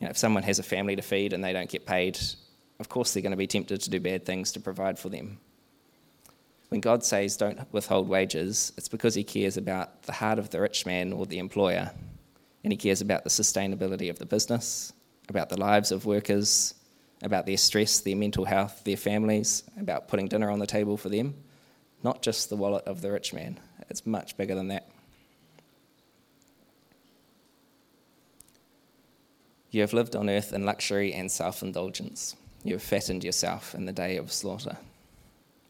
know, 0.00 0.08
if 0.08 0.18
someone 0.18 0.42
has 0.42 0.58
a 0.58 0.64
family 0.64 0.96
to 0.96 1.02
feed 1.02 1.32
and 1.32 1.44
they 1.44 1.52
don't 1.52 1.70
get 1.70 1.86
paid, 1.86 2.18
of 2.80 2.88
course 2.88 3.14
they're 3.14 3.22
going 3.22 3.30
to 3.30 3.36
be 3.36 3.46
tempted 3.46 3.80
to 3.82 3.90
do 3.90 4.00
bad 4.00 4.26
things 4.26 4.50
to 4.52 4.60
provide 4.60 4.98
for 4.98 5.08
them. 5.08 5.38
When 6.70 6.80
God 6.80 7.04
says 7.04 7.36
don't 7.36 7.60
withhold 7.72 8.08
wages, 8.08 8.72
it's 8.76 8.88
because 8.88 9.14
he 9.14 9.22
cares 9.22 9.56
about 9.56 10.02
the 10.02 10.12
heart 10.12 10.40
of 10.40 10.50
the 10.50 10.60
rich 10.60 10.84
man 10.84 11.12
or 11.12 11.26
the 11.26 11.38
employer 11.38 11.92
and 12.64 12.72
he 12.72 12.76
cares 12.76 13.02
about 13.02 13.22
the 13.22 13.30
sustainability 13.30 14.10
of 14.10 14.18
the 14.18 14.26
business, 14.26 14.92
about 15.28 15.48
the 15.48 15.60
lives 15.60 15.92
of 15.92 16.06
workers, 16.06 16.74
about 17.22 17.46
their 17.46 17.56
stress, 17.56 18.00
their 18.00 18.16
mental 18.16 18.44
health, 18.44 18.82
their 18.84 18.96
families, 18.96 19.62
about 19.78 20.08
putting 20.08 20.28
dinner 20.28 20.50
on 20.50 20.58
the 20.58 20.66
table 20.66 20.96
for 20.96 21.08
them, 21.08 21.34
not 22.02 22.22
just 22.22 22.48
the 22.48 22.56
wallet 22.56 22.84
of 22.86 23.00
the 23.00 23.12
rich 23.12 23.32
man. 23.32 23.58
It's 23.88 24.06
much 24.06 24.36
bigger 24.36 24.54
than 24.54 24.68
that. 24.68 24.88
You 29.70 29.82
have 29.82 29.92
lived 29.92 30.16
on 30.16 30.28
earth 30.28 30.52
in 30.52 30.64
luxury 30.64 31.12
and 31.12 31.30
self 31.30 31.62
indulgence. 31.62 32.34
You 32.64 32.74
have 32.74 32.82
fattened 32.82 33.24
yourself 33.24 33.74
in 33.74 33.84
the 33.86 33.92
day 33.92 34.16
of 34.16 34.32
slaughter. 34.32 34.76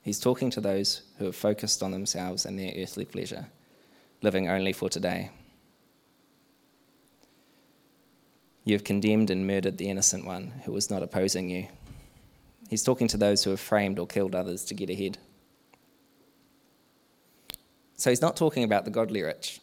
He's 0.03 0.19
talking 0.19 0.51
to 0.51 0.61
those 0.61 1.03
who 1.19 1.27
have 1.27 1.37
focused 1.37 1.83
on 1.83 1.91
themselves 1.91 2.47
and 2.47 2.59
their 2.59 2.73
earthly 2.77 3.05
pleasure, 3.05 3.47
living 4.23 4.49
only 4.49 4.73
for 4.73 4.89
today. 4.89 5.31
You 8.65 8.75
have 8.75 8.85
condemned 8.85 9.31
and 9.31 9.47
murdered 9.47 9.79
the 9.79 9.89
innocent 9.89 10.25
one 10.27 10.53
who 10.65 10.73
was 10.73 10.91
not 10.91 11.03
opposing 11.03 11.49
you. 11.49 11.67
He's 12.69 12.83
talking 12.83 13.09
to 13.09 13.17
those 13.17 13.43
who 13.43 13.51
have 13.51 13.61
framed 13.61 13.99
or 13.99 14.07
killed 14.07 14.35
others 14.35 14.65
to 14.67 14.75
get 14.75 14.91
ahead. 14.91 15.19
So 17.97 18.11
he's 18.11 18.23
not 18.23 18.37
talking 18.37 18.65
about 18.65 18.85
the 18.85 18.91
godly 18.91 19.23
rich. 19.23 19.61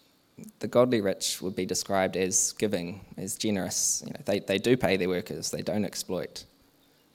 The 0.60 0.68
godly 0.68 1.02
rich 1.02 1.42
would 1.42 1.56
be 1.56 1.66
described 1.66 2.18
as 2.18 2.54
giving, 2.54 3.02
as 3.18 3.36
generous. 3.38 4.04
You 4.06 4.14
know, 4.14 4.20
they, 4.26 4.40
they 4.40 4.58
do 4.58 4.78
pay 4.78 4.98
their 4.98 5.10
workers, 5.10 5.52
they 5.52 5.62
don't 5.62 5.86
exploit. 5.86 6.44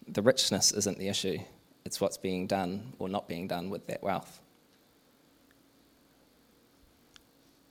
The 0.08 0.22
richness 0.22 0.72
isn't 0.72 0.98
the 0.98 1.08
issue, 1.08 1.38
it's 1.84 2.00
what's 2.00 2.16
being 2.16 2.46
done 2.46 2.94
or 2.98 3.08
not 3.08 3.28
being 3.28 3.46
done 3.46 3.70
with 3.70 3.86
that 3.86 4.02
wealth. 4.02 4.40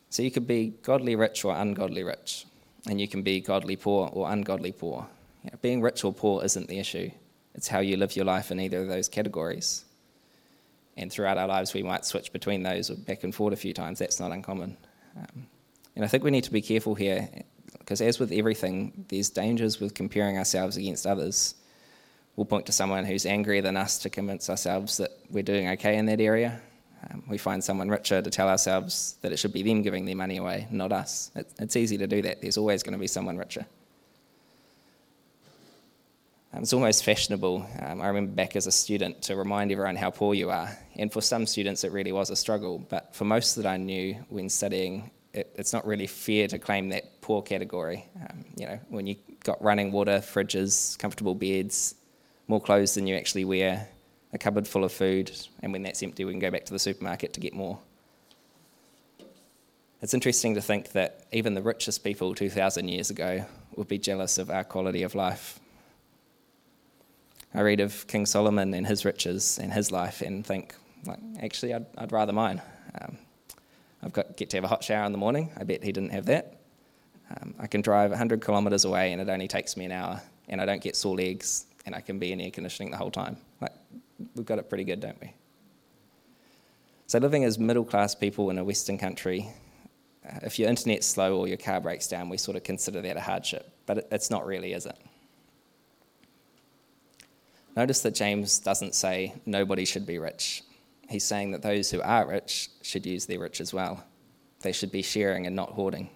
So 0.09 0.21
you 0.21 0.31
could 0.31 0.47
be 0.47 0.73
godly 0.83 1.15
rich 1.15 1.43
or 1.43 1.55
ungodly 1.55 2.03
rich 2.03 2.45
and 2.87 2.99
you 2.99 3.07
can 3.07 3.21
be 3.21 3.41
godly 3.41 3.75
poor 3.75 4.09
or 4.11 4.31
ungodly 4.31 4.71
poor. 4.71 5.07
You 5.43 5.51
know, 5.51 5.59
being 5.61 5.81
rich 5.81 6.03
or 6.03 6.13
poor 6.13 6.43
isn't 6.43 6.67
the 6.67 6.79
issue, 6.79 7.11
it's 7.53 7.67
how 7.67 7.79
you 7.79 7.97
live 7.97 8.15
your 8.15 8.25
life 8.25 8.51
in 8.51 8.59
either 8.59 8.81
of 8.81 8.87
those 8.87 9.09
categories. 9.09 9.85
And 10.97 11.11
throughout 11.11 11.37
our 11.37 11.47
lives, 11.47 11.73
we 11.73 11.83
might 11.83 12.05
switch 12.05 12.33
between 12.33 12.63
those 12.63 12.89
or 12.89 12.95
back 12.95 13.23
and 13.23 13.33
forth 13.33 13.53
a 13.53 13.57
few 13.57 13.73
times. 13.73 13.99
That's 13.99 14.19
not 14.19 14.31
uncommon. 14.31 14.77
Um, 15.17 15.47
and 15.95 16.05
I 16.05 16.07
think 16.07 16.23
we 16.23 16.31
need 16.31 16.43
to 16.43 16.51
be 16.51 16.61
careful 16.61 16.95
here 16.95 17.29
because, 17.79 18.01
as 18.01 18.19
with 18.19 18.31
everything, 18.31 19.05
there's 19.09 19.29
dangers 19.29 19.79
with 19.79 19.93
comparing 19.93 20.37
ourselves 20.37 20.77
against 20.77 21.05
others. 21.05 21.55
We'll 22.35 22.45
point 22.45 22.65
to 22.67 22.71
someone 22.71 23.05
who's 23.05 23.25
angrier 23.25 23.61
than 23.61 23.77
us 23.77 23.99
to 23.99 24.09
convince 24.09 24.49
ourselves 24.49 24.97
that 24.97 25.11
we're 25.29 25.43
doing 25.43 25.69
okay 25.69 25.97
in 25.97 26.05
that 26.05 26.21
area. 26.21 26.61
Um, 27.09 27.23
we 27.27 27.37
find 27.37 27.63
someone 27.63 27.89
richer 27.89 28.21
to 28.21 28.29
tell 28.29 28.47
ourselves 28.47 29.15
that 29.21 29.31
it 29.31 29.37
should 29.37 29.53
be 29.53 29.63
them 29.63 29.81
giving 29.81 30.05
their 30.05 30.15
money 30.15 30.37
away, 30.37 30.67
not 30.69 30.91
us. 30.91 31.31
It, 31.35 31.51
it's 31.59 31.75
easy 31.75 31.97
to 31.97 32.07
do 32.07 32.21
that. 32.21 32.41
There's 32.41 32.57
always 32.57 32.83
going 32.83 32.93
to 32.93 32.99
be 32.99 33.07
someone 33.07 33.37
richer. 33.37 33.65
Um, 36.53 36.63
it's 36.63 36.73
almost 36.73 37.03
fashionable. 37.03 37.65
Um, 37.81 38.01
I 38.01 38.07
remember 38.07 38.33
back 38.33 38.55
as 38.55 38.67
a 38.67 38.71
student 38.71 39.21
to 39.23 39.35
remind 39.35 39.71
everyone 39.71 39.95
how 39.95 40.11
poor 40.11 40.33
you 40.33 40.49
are. 40.49 40.69
And 40.97 41.11
for 41.11 41.21
some 41.21 41.45
students, 41.45 41.83
it 41.83 41.91
really 41.91 42.11
was 42.11 42.29
a 42.29 42.35
struggle. 42.35 42.85
But 42.89 43.15
for 43.15 43.25
most 43.25 43.55
that 43.55 43.65
I 43.65 43.77
knew 43.77 44.15
when 44.29 44.49
studying, 44.49 45.11
it, 45.33 45.53
it's 45.55 45.71
not 45.71 45.87
really 45.87 46.07
fair 46.07 46.47
to 46.49 46.59
claim 46.59 46.89
that 46.89 47.21
poor 47.21 47.41
category. 47.41 48.05
Um, 48.29 48.45
you 48.57 48.65
know, 48.67 48.79
when 48.89 49.07
you 49.07 49.15
got 49.43 49.63
running 49.63 49.91
water, 49.91 50.19
fridges, 50.19 50.99
comfortable 50.99 51.35
beds, 51.35 51.95
more 52.47 52.61
clothes 52.61 52.95
than 52.95 53.07
you 53.07 53.15
actually 53.15 53.45
wear, 53.45 53.87
a 54.33 54.37
cupboard 54.37 54.67
full 54.67 54.83
of 54.83 54.91
food, 54.91 55.31
and 55.61 55.71
when 55.71 55.83
that's 55.83 56.01
empty, 56.03 56.25
we 56.25 56.31
can 56.31 56.39
go 56.39 56.51
back 56.51 56.65
to 56.65 56.73
the 56.73 56.79
supermarket 56.79 57.33
to 57.33 57.39
get 57.39 57.53
more. 57.53 57.79
It's 60.01 60.13
interesting 60.13 60.55
to 60.55 60.61
think 60.61 60.93
that 60.93 61.25
even 61.31 61.53
the 61.53 61.61
richest 61.61 62.03
people 62.03 62.33
2,000 62.33 62.87
years 62.87 63.09
ago 63.09 63.45
would 63.75 63.87
be 63.87 63.99
jealous 63.99 64.37
of 64.37 64.49
our 64.49 64.63
quality 64.63 65.03
of 65.03 65.13
life. 65.13 65.59
I 67.53 67.61
read 67.61 67.81
of 67.81 68.07
King 68.07 68.25
Solomon 68.25 68.73
and 68.73 68.87
his 68.87 69.05
riches 69.05 69.59
and 69.61 69.71
his 69.71 69.91
life 69.91 70.21
and 70.21 70.45
think, 70.45 70.73
like, 71.05 71.19
actually, 71.41 71.73
I'd, 71.73 71.85
I'd 71.97 72.11
rather 72.11 72.33
mine. 72.33 72.61
Um, 72.99 73.17
I've 74.01 74.13
got 74.13 74.37
get 74.37 74.49
to 74.51 74.57
have 74.57 74.63
a 74.63 74.67
hot 74.67 74.83
shower 74.83 75.05
in 75.05 75.11
the 75.11 75.17
morning. 75.17 75.51
I 75.57 75.63
bet 75.63 75.83
he 75.83 75.91
didn't 75.91 76.11
have 76.11 76.25
that. 76.25 76.57
Um, 77.29 77.53
I 77.59 77.67
can 77.67 77.81
drive 77.81 78.09
100 78.09 78.43
kilometres 78.43 78.85
away 78.85 79.11
and 79.11 79.21
it 79.21 79.29
only 79.29 79.47
takes 79.47 79.77
me 79.77 79.85
an 79.85 79.91
hour, 79.91 80.21
and 80.49 80.59
I 80.59 80.65
don't 80.65 80.81
get 80.81 80.95
sore 80.95 81.15
legs, 81.15 81.65
and 81.85 81.93
I 81.93 82.01
can 82.01 82.17
be 82.17 82.31
in 82.31 82.41
air 82.41 82.51
conditioning 82.51 82.91
the 82.91 82.97
whole 82.97 83.11
time. 83.11 83.37
Like, 83.59 83.73
we've 84.35 84.45
got 84.45 84.59
it 84.59 84.69
pretty 84.69 84.83
good, 84.83 84.99
don't 84.99 85.19
we? 85.21 85.33
So, 87.07 87.19
living 87.19 87.43
as 87.43 87.59
middle 87.59 87.83
class 87.83 88.15
people 88.15 88.49
in 88.49 88.57
a 88.57 88.63
Western 88.63 88.97
country, 88.97 89.49
uh, 90.25 90.39
if 90.43 90.57
your 90.57 90.69
internet's 90.69 91.07
slow 91.07 91.37
or 91.37 91.47
your 91.47 91.57
car 91.57 91.81
breaks 91.81 92.07
down, 92.07 92.29
we 92.29 92.37
sort 92.37 92.55
of 92.55 92.63
consider 92.63 93.01
that 93.01 93.17
a 93.17 93.21
hardship. 93.21 93.69
But 93.85 94.07
it's 94.11 94.29
not 94.29 94.45
really, 94.45 94.73
is 94.73 94.85
it? 94.85 94.97
Notice 97.75 98.01
that 98.01 98.15
James 98.15 98.59
doesn't 98.59 98.95
say 98.95 99.33
nobody 99.45 99.85
should 99.85 100.05
be 100.05 100.19
rich. 100.19 100.63
He's 101.09 101.23
saying 101.23 101.51
that 101.51 101.61
those 101.61 101.91
who 101.91 102.01
are 102.01 102.27
rich 102.27 102.69
should 102.81 103.05
use 103.05 103.25
their 103.25 103.39
rich 103.39 103.59
as 103.59 103.73
well. 103.73 104.03
They 104.61 104.71
should 104.71 104.91
be 104.91 105.01
sharing 105.01 105.47
and 105.47 105.55
not 105.55 105.71
hoarding. 105.71 106.09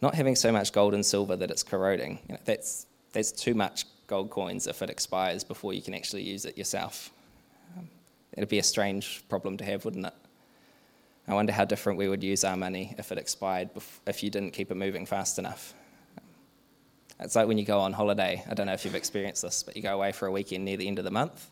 Not 0.00 0.14
having 0.14 0.36
so 0.36 0.50
much 0.50 0.72
gold 0.72 0.94
and 0.94 1.04
silver 1.04 1.36
that 1.36 1.50
it's 1.50 1.62
corroding. 1.62 2.18
You 2.28 2.34
know, 2.34 2.40
that's, 2.44 2.86
that's 3.12 3.30
too 3.32 3.54
much 3.54 3.84
gold 4.06 4.30
coins 4.30 4.66
if 4.66 4.82
it 4.82 4.90
expires 4.90 5.44
before 5.44 5.72
you 5.72 5.82
can 5.82 5.94
actually 5.94 6.22
use 6.22 6.44
it 6.44 6.56
yourself. 6.58 7.10
Um, 7.76 7.88
it'd 8.32 8.48
be 8.48 8.58
a 8.58 8.64
strange 8.64 9.24
problem 9.28 9.56
to 9.58 9.64
have, 9.64 9.84
wouldn't 9.84 10.06
it? 10.06 10.14
I 11.26 11.34
wonder 11.34 11.52
how 11.52 11.64
different 11.64 11.98
we 11.98 12.08
would 12.08 12.22
use 12.22 12.44
our 12.44 12.56
money 12.56 12.94
if 12.98 13.10
it 13.10 13.18
expired, 13.18 13.70
if 14.06 14.22
you 14.22 14.30
didn't 14.30 14.50
keep 14.50 14.70
it 14.70 14.74
moving 14.74 15.06
fast 15.06 15.38
enough. 15.38 15.72
It's 17.20 17.36
like 17.36 17.48
when 17.48 17.58
you 17.58 17.64
go 17.64 17.80
on 17.80 17.92
holiday. 17.92 18.44
I 18.48 18.54
don't 18.54 18.66
know 18.66 18.72
if 18.74 18.84
you've 18.84 18.94
experienced 18.94 19.42
this, 19.42 19.62
but 19.62 19.76
you 19.76 19.82
go 19.82 19.94
away 19.94 20.12
for 20.12 20.26
a 20.26 20.32
weekend 20.32 20.64
near 20.64 20.76
the 20.76 20.86
end 20.86 20.98
of 20.98 21.04
the 21.04 21.10
month, 21.10 21.50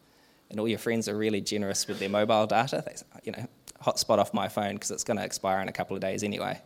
and 0.51 0.61
all 0.61 0.69
your 0.69 0.79
friends 0.79 1.09
are 1.09 1.17
really 1.17 1.41
generous 1.41 1.87
with 1.87 1.99
their 1.99 2.11
mobile 2.11 2.47
data. 2.47 2.83
They, 2.85 2.97
you 3.25 3.33
know, 3.33 3.47
hotspot 3.83 4.19
off 4.19 4.35
my 4.35 4.49
phone 4.49 4.75
because 4.75 4.91
it's 4.91 5.05
going 5.05 5.17
to 5.17 5.25
expire 5.25 5.61
in 5.61 5.69
a 5.69 5.73
couple 5.73 5.97
of 5.97 6.03
days 6.03 6.23
anyway. 6.23 6.61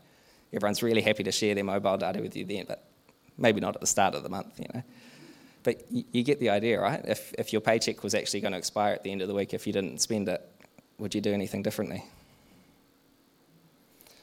Everyone's 0.52 0.82
really 0.82 1.02
happy 1.02 1.22
to 1.24 1.32
share 1.32 1.54
their 1.54 1.64
mobile 1.64 1.96
data 1.96 2.20
with 2.20 2.36
you 2.36 2.44
then, 2.44 2.64
but 2.66 2.84
maybe 3.38 3.60
not 3.60 3.74
at 3.74 3.80
the 3.80 3.86
start 3.86 4.14
of 4.14 4.22
the 4.22 4.28
month, 4.28 4.58
you 4.58 4.66
know. 4.74 4.82
But 5.66 5.82
you, 5.90 6.22
get 6.22 6.38
the 6.38 6.50
idea, 6.50 6.80
right? 6.80 7.04
If, 7.04 7.34
if 7.36 7.52
your 7.52 7.60
paycheck 7.60 8.04
was 8.04 8.14
actually 8.14 8.40
going 8.40 8.52
to 8.52 8.58
expire 8.58 8.94
at 8.94 9.02
the 9.02 9.10
end 9.10 9.20
of 9.20 9.26
the 9.26 9.34
week 9.34 9.52
if 9.52 9.66
you 9.66 9.72
didn't 9.72 9.98
spend 10.00 10.28
it, 10.28 10.40
would 10.98 11.12
you 11.12 11.20
do 11.20 11.32
anything 11.32 11.64
differently? 11.64 12.04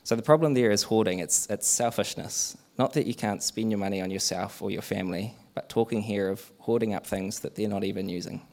So 0.06 0.16
the 0.16 0.22
problem 0.22 0.54
there 0.54 0.72
is 0.72 0.84
hoarding, 0.84 1.20
it's, 1.20 1.46
it's 1.50 1.68
selfishness. 1.68 2.56
Not 2.78 2.94
that 2.94 3.08
you 3.08 3.14
can't 3.14 3.44
spend 3.44 3.72
your 3.72 3.78
money 3.78 4.02
on 4.02 4.10
yourself 4.10 4.62
or 4.62 4.72
your 4.72 4.82
family, 4.82 5.36
but 5.54 5.68
talking 5.68 6.02
here 6.02 6.30
of 6.30 6.50
hoarding 6.60 6.94
up 6.94 7.06
things 7.06 7.42
that 7.42 7.56
they're 7.56 7.68
not 7.68 7.84
even 7.84 8.08
using. 8.08 8.48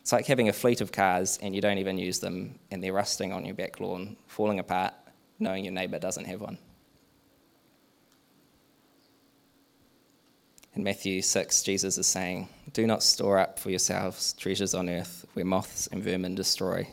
It's 0.00 0.12
like 0.12 0.26
having 0.26 0.48
a 0.48 0.52
fleet 0.52 0.80
of 0.80 0.92
cars 0.92 1.40
and 1.42 1.56
you 1.56 1.60
don't 1.60 1.78
even 1.78 1.98
use 1.98 2.20
them 2.20 2.60
and 2.70 2.84
they're 2.84 2.92
rusting 2.92 3.32
on 3.32 3.44
your 3.44 3.56
back 3.56 3.80
lawn, 3.80 4.16
falling 4.28 4.60
apart, 4.60 4.94
knowing 5.40 5.64
your 5.64 5.74
neighbour 5.74 5.98
doesn't 5.98 6.26
have 6.26 6.40
one. 6.40 6.58
In 10.76 10.84
Matthew 10.84 11.22
6, 11.22 11.62
Jesus 11.62 11.96
is 11.96 12.06
saying, 12.06 12.50
Do 12.74 12.86
not 12.86 13.02
store 13.02 13.38
up 13.38 13.58
for 13.58 13.70
yourselves 13.70 14.34
treasures 14.34 14.74
on 14.74 14.90
earth 14.90 15.24
where 15.32 15.44
moths 15.46 15.86
and 15.86 16.04
vermin 16.04 16.34
destroy, 16.34 16.86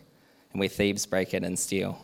and 0.53 0.59
where 0.61 0.69
thieves 0.69 1.05
break 1.05 1.33
in 1.33 1.43
and 1.43 1.59
steal. 1.59 1.99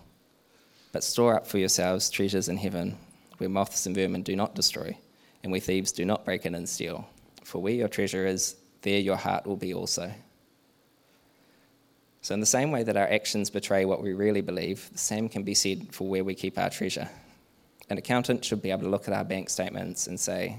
But 0.92 1.06
store 1.06 1.36
up 1.36 1.48
for 1.48 1.58
yourselves 1.58 2.10
treasures 2.10 2.50
in 2.50 2.58
heaven 2.58 2.98
where 3.38 3.50
moths 3.50 3.86
and 3.86 3.96
vermin 3.96 4.24
do 4.24 4.36
not 4.36 4.56
destroy, 4.56 4.98
and 5.42 5.54
where 5.54 5.62
thieves 5.62 5.94
do 5.94 6.04
not 6.04 6.26
break 6.26 6.46
in 6.46 6.54
and 6.54 6.68
steal. 6.68 7.08
For 7.46 7.62
where 7.62 7.74
your 7.74 7.88
treasure 7.88 8.28
is, 8.28 8.58
there 8.82 9.00
your 9.00 9.16
heart 9.16 9.48
will 9.48 9.56
be 9.56 9.74
also. 9.74 10.12
So, 12.22 12.34
in 12.34 12.42
the 12.42 12.46
same 12.46 12.72
way 12.72 12.84
that 12.84 12.98
our 12.98 13.08
actions 13.08 13.50
betray 13.50 13.86
what 13.86 14.04
we 14.04 14.12
really 14.12 14.42
believe, 14.42 14.90
the 14.92 14.98
same 14.98 15.30
can 15.30 15.44
be 15.44 15.54
said 15.54 15.96
for 15.96 16.10
where 16.10 16.26
we 16.26 16.36
keep 16.36 16.58
our 16.58 16.70
treasure. 16.70 17.08
An 17.90 17.98
accountant 17.98 18.44
should 18.44 18.62
be 18.62 18.70
able 18.70 18.84
to 18.84 18.90
look 18.90 19.08
at 19.08 19.14
our 19.14 19.24
bank 19.24 19.50
statements 19.50 20.08
and 20.08 20.20
say, 20.20 20.58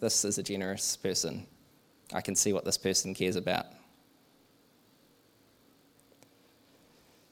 This 0.00 0.24
is 0.24 0.38
a 0.38 0.42
generous 0.42 0.96
person. 0.96 1.46
I 2.12 2.20
can 2.20 2.34
see 2.34 2.52
what 2.52 2.64
this 2.64 2.78
person 2.78 3.14
cares 3.14 3.36
about. 3.36 3.66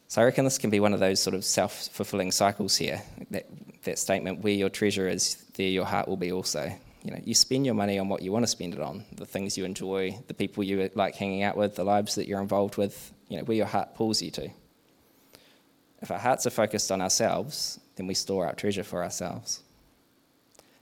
So 0.08 0.20
I 0.20 0.24
reckon 0.24 0.44
this 0.44 0.58
can 0.58 0.68
be 0.68 0.80
one 0.80 0.92
of 0.92 1.00
those 1.00 1.22
sort 1.22 1.34
of 1.34 1.44
self 1.44 1.88
fulfilling 1.88 2.32
cycles 2.32 2.76
here. 2.76 3.02
That, 3.30 3.46
that 3.84 3.98
statement, 3.98 4.40
where 4.40 4.52
your 4.52 4.68
treasure 4.68 5.08
is, 5.08 5.36
there 5.54 5.68
your 5.68 5.86
heart 5.86 6.06
will 6.06 6.18
be 6.18 6.32
also. 6.32 6.70
You 7.02 7.12
know, 7.12 7.20
you 7.24 7.34
spend 7.34 7.64
your 7.64 7.74
money 7.74 7.98
on 7.98 8.08
what 8.08 8.22
you 8.22 8.30
want 8.30 8.44
to 8.44 8.46
spend 8.46 8.74
it 8.74 8.80
on, 8.80 9.04
the 9.16 9.26
things 9.26 9.56
you 9.56 9.64
enjoy, 9.64 10.18
the 10.28 10.34
people 10.34 10.62
you 10.62 10.90
like 10.94 11.16
hanging 11.16 11.42
out 11.42 11.56
with, 11.56 11.74
the 11.76 11.84
lives 11.84 12.14
that 12.16 12.28
you're 12.28 12.40
involved 12.40 12.76
with, 12.76 13.12
you 13.28 13.38
know, 13.38 13.44
where 13.44 13.56
your 13.56 13.66
heart 13.66 13.94
pulls 13.94 14.22
you 14.22 14.30
to. 14.32 14.50
If 16.00 16.10
our 16.10 16.18
hearts 16.18 16.46
are 16.46 16.50
focused 16.50 16.92
on 16.92 17.00
ourselves, 17.00 17.80
then 17.96 18.06
we 18.06 18.14
store 18.14 18.46
our 18.46 18.54
treasure 18.54 18.84
for 18.84 19.02
ourselves. 19.02 19.62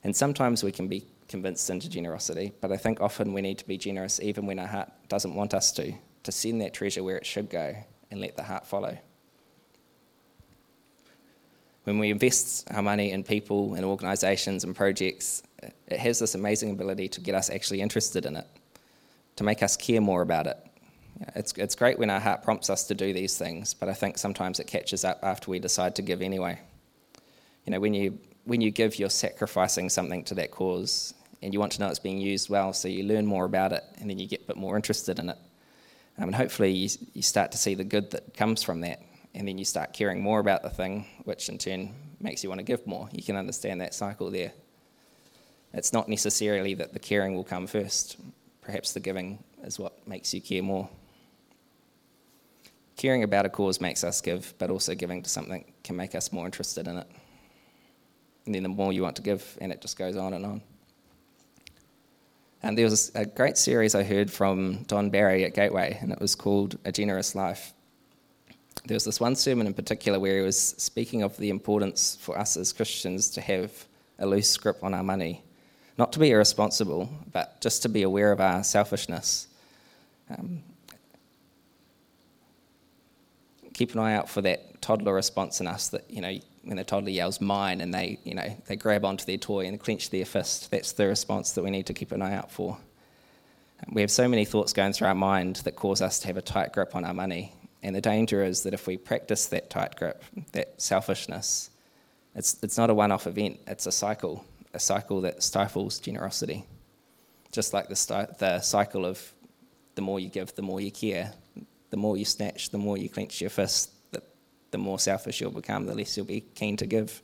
And 0.03 0.17
sometimes 0.17 0.65
we 0.65 0.73
can 0.73 0.89
be 0.89 1.05
convinced 1.31 1.71
into 1.71 1.89
generosity, 1.89 2.53
but 2.61 2.73
I 2.73 2.77
think 2.77 3.01
often 3.01 3.33
we 3.33 3.41
need 3.41 3.57
to 3.59 3.67
be 3.67 3.79
generous 3.79 4.21
even 4.21 4.45
when 4.45 4.59
our 4.59 4.67
heart 4.67 4.91
doesn't 5.09 5.35
want 5.35 5.55
us 5.55 5.73
to, 5.73 5.93
to 6.25 6.33
send 6.33 6.61
that 6.61 6.75
treasure 6.75 7.03
where 7.03 7.17
it 7.17 7.25
should 7.25 7.49
go 7.49 7.75
and 8.11 8.21
let 8.21 8.37
the 8.37 8.43
heart 8.43 8.67
follow. 8.67 8.99
When 11.85 11.99
we 11.99 12.11
invest 12.11 12.71
our 12.73 12.83
money 12.83 13.13
in 13.13 13.23
people 13.23 13.75
and 13.75 13.85
organisations 13.85 14.65
and 14.65 14.75
projects, 14.75 15.43
it 15.87 15.99
has 15.99 16.19
this 16.19 16.35
amazing 16.35 16.73
ability 16.73 17.09
to 17.09 17.21
get 17.21 17.35
us 17.35 17.49
actually 17.49 17.81
interested 17.81 18.27
in 18.27 18.37
it, 18.37 18.47
to 19.37 19.45
make 19.45 19.63
us 19.63 19.77
care 19.77 20.01
more 20.01 20.23
about 20.23 20.47
it. 20.47 20.59
It's, 21.37 21.53
it's 21.53 21.75
great 21.75 21.99
when 21.99 22.11
our 22.11 22.21
heart 22.21 22.43
prompts 22.43 22.71
us 22.71 22.87
to 22.89 22.95
do 22.95 23.13
these 23.13 23.39
things, 23.39 23.73
but 23.73 23.89
I 23.89 23.95
think 23.95 24.19
sometimes 24.19 24.59
it 24.59 24.67
catches 24.67 25.05
up 25.05 25.21
after 25.23 25.51
we 25.51 25.59
decide 25.59 25.95
to 25.97 26.03
give 26.03 26.23
anyway. 26.23 26.59
You 27.67 27.73
know, 27.73 27.81
when 27.81 27.95
you, 27.95 28.19
when 28.45 28.61
you 28.61 28.71
give, 28.71 28.99
you're 28.99 29.11
sacrificing 29.11 29.89
something 29.91 30.25
to 30.25 30.35
that 30.35 30.51
cause, 30.51 31.15
and 31.43 31.53
you 31.53 31.61
want 31.61 31.73
to 31.73 31.81
know 31.81 31.89
it's 31.89 31.99
being 31.99 32.19
used 32.19 32.49
well, 32.51 32.73
so 32.73 32.89
you 32.89 33.05
learn 33.05 33.27
more 33.27 33.45
about 33.45 33.73
it, 33.73 33.85
and 33.99 34.11
then 34.11 34.19
you 34.19 34.27
get 34.27 34.43
a 34.43 34.47
bit 34.47 34.57
more 34.57 34.77
interested 34.77 35.19
in 35.19 35.31
it. 35.31 35.39
Um, 36.19 36.25
and 36.25 36.35
hopefully, 36.35 36.71
you, 36.71 36.89
you 37.15 37.23
start 37.23 37.53
to 37.53 37.59
see 37.59 37.75
the 37.75 37.85
good 37.85 38.11
that 38.11 38.35
comes 38.35 38.63
from 38.63 38.81
that 38.83 39.01
and 39.35 39.47
then 39.47 39.59
you 39.59 39.65
start 39.65 39.93
caring 39.93 40.21
more 40.21 40.41
about 40.41 40.63
the 40.63 40.71
thing, 40.71 41.07
which 41.25 41.49
in 41.49 41.59
turn 41.59 41.95
makes 42.21 42.43
you 42.43 42.49
want 42.49 42.59
to 42.59 42.65
give 42.65 42.87
more. 42.87 43.09
You 43.13 43.23
can 43.23 43.37
understand 43.37 43.81
that 43.81 43.95
cycle 43.95 44.31
there. 44.31 44.53
It's 45.73 45.93
not 45.93 46.09
necessarily 46.09 46.75
that 46.75 46.93
the 46.93 46.99
caring 46.99 47.35
will 47.35 47.45
come 47.45 47.67
first, 47.67 48.17
perhaps 48.61 48.93
the 48.93 49.01
giving 49.01 49.43
is 49.63 49.79
what 49.79 50.07
makes 50.07 50.35
you 50.35 50.41
care 50.41 50.63
more. 50.63 50.89
Caring 52.97 53.23
about 53.23 53.47
a 53.47 53.49
cause 53.49 53.81
makes 53.81 54.03
us 54.03 54.21
give, 54.21 54.53
but 54.59 54.69
also 54.69 54.95
giving 54.95 55.23
to 55.23 55.31
something 55.31 55.73
can 55.85 55.97
make 55.97 56.15
us 56.15 56.33
more 56.33 56.45
interested 56.45 56.89
in 56.89 56.99
it. 56.99 57.07
And 58.47 58.55
then 58.55 58.65
the 58.65 58.69
more 58.69 58.93
you 58.93 59.03
want 59.03 59.17
to 59.17 59.23
give, 59.23 59.57
and 59.61 59.71
it 59.71 59.81
just 59.81 59.97
goes 59.97 60.17
on 60.17 60.35
and 60.35 60.45
on. 60.45 60.63
And 62.63 62.77
there 62.77 62.85
was 62.85 63.11
a 63.15 63.25
great 63.25 63.57
series 63.57 63.95
I 63.95 64.03
heard 64.03 64.31
from 64.31 64.85
Don 64.85 65.11
Barry 65.11 65.45
at 65.45 65.55
Gateway, 65.55 65.99
and 66.01 66.13
it 66.13 66.21
was 66.21 66.35
called 66.35 66.79
A 66.85 66.93
Generous 66.93 67.35
Life 67.35 67.73
there 68.87 68.95
was 68.95 69.05
this 69.05 69.21
one 69.21 69.37
sermon 69.37 69.67
in 69.67 69.75
particular 69.75 70.19
where 70.19 70.39
he 70.39 70.43
was 70.43 70.59
speaking 70.59 71.23
of 71.23 71.37
the 71.37 71.51
importance 71.51 72.17
for 72.21 72.39
us 72.39 72.57
as 72.57 72.73
Christians 72.73 73.31
to 73.31 73.41
have 73.41 73.87
a 74.19 74.27
loose 74.27 74.57
grip 74.57 74.83
on 74.83 74.95
our 74.95 75.03
money. 75.03 75.43
Not 75.99 76.13
to 76.13 76.19
be 76.19 76.31
irresponsible, 76.31 77.11
but 77.33 77.61
just 77.61 77.83
to 77.83 77.89
be 77.89 78.03
aware 78.03 78.33
of 78.33 78.41
our 78.41 78.65
selfishness. 78.65 79.49
Um, 80.31 80.63
keep 83.75 83.93
an 83.93 84.01
eye 84.01 84.15
out 84.15 84.29
for 84.29 84.41
that 84.43 84.81
toddler 84.81 85.13
response 85.13 85.61
in 85.61 85.67
us 85.67 85.89
that, 85.89 86.11
you 86.11 86.23
know, 86.23 86.39
when 86.63 86.77
the 86.77 86.85
toddler 86.85 87.11
yells 87.11 87.41
mine 87.41 87.81
and 87.81 87.93
they, 87.93 88.19
you 88.25 88.35
know, 88.35 88.57
they 88.67 88.77
grab 88.77 89.05
onto 89.05 89.25
their 89.25 89.39
toy 89.39 89.67
and 89.67 89.81
clench 89.81 90.11
their 90.11 90.25
fist. 90.25 90.71
That's 90.71 90.93
the 90.93 91.07
response 91.07 91.53
that 91.53 91.63
we 91.63 91.71
need 91.71 91.87
to 91.87 91.95
keep 91.95 92.13
an 92.13 92.23
eye 92.23 92.35
out 92.35 92.51
for. 92.51 92.79
We 93.91 94.03
have 94.03 94.11
so 94.11 94.29
many 94.29 94.45
thoughts 94.45 94.75
going 94.75 94.93
through 94.93 95.09
our 95.09 95.15
mind 95.15 95.57
that 95.65 95.75
cause 95.75 96.03
us 96.03 96.19
to 96.21 96.27
have 96.27 96.37
a 96.37 96.43
tight 96.43 96.73
grip 96.73 96.95
on 96.95 97.05
our 97.05 97.15
money 97.15 97.55
and 97.83 97.97
the 97.97 98.01
danger 98.01 98.45
is 98.45 98.63
that 98.63 98.75
if 98.75 98.87
we 98.87 98.97
practice 98.97 99.47
that 99.47 99.71
tight 99.71 99.97
grip, 99.97 100.23
that 100.53 100.81
selfishness, 100.81 101.71
it's, 102.35 102.59
it's 102.63 102.77
not 102.77 102.91
a 102.91 102.95
one 102.95 103.11
off 103.11 103.27
event, 103.27 103.61
it's 103.67 103.87
a 103.87 103.93
cycle, 103.93 104.45
a 104.75 104.79
cycle 104.79 105.23
that 105.23 105.43
stifles 105.43 105.99
generosity. 105.99 106.65
Just 107.53 107.73
like 107.73 107.89
the, 107.89 107.97
sti- 107.97 108.29
the 108.39 108.61
cycle 108.61 109.05
of 109.05 109.33
the 109.95 110.03
more 110.03 110.21
you 110.21 110.29
give, 110.29 110.55
the 110.55 110.63
more 110.63 110.81
you 110.81 110.93
care, 110.93 111.33
the 111.89 111.97
more 111.97 112.17
you 112.17 112.25
snatch, 112.25 112.71
the 112.71 112.79
more 112.79 112.97
you 112.97 113.09
clench 113.09 113.41
your 113.41 113.51
fist, 113.51 113.91
the, 114.71 114.79
more 114.79 114.99
selfish 114.99 115.41
you'll 115.41 115.51
become, 115.51 115.87
the 115.87 115.95
less 115.95 116.17
you'll 116.17 116.27
be 116.27 116.41
keen 116.55 116.77
to 116.79 116.87
give. 116.87 117.23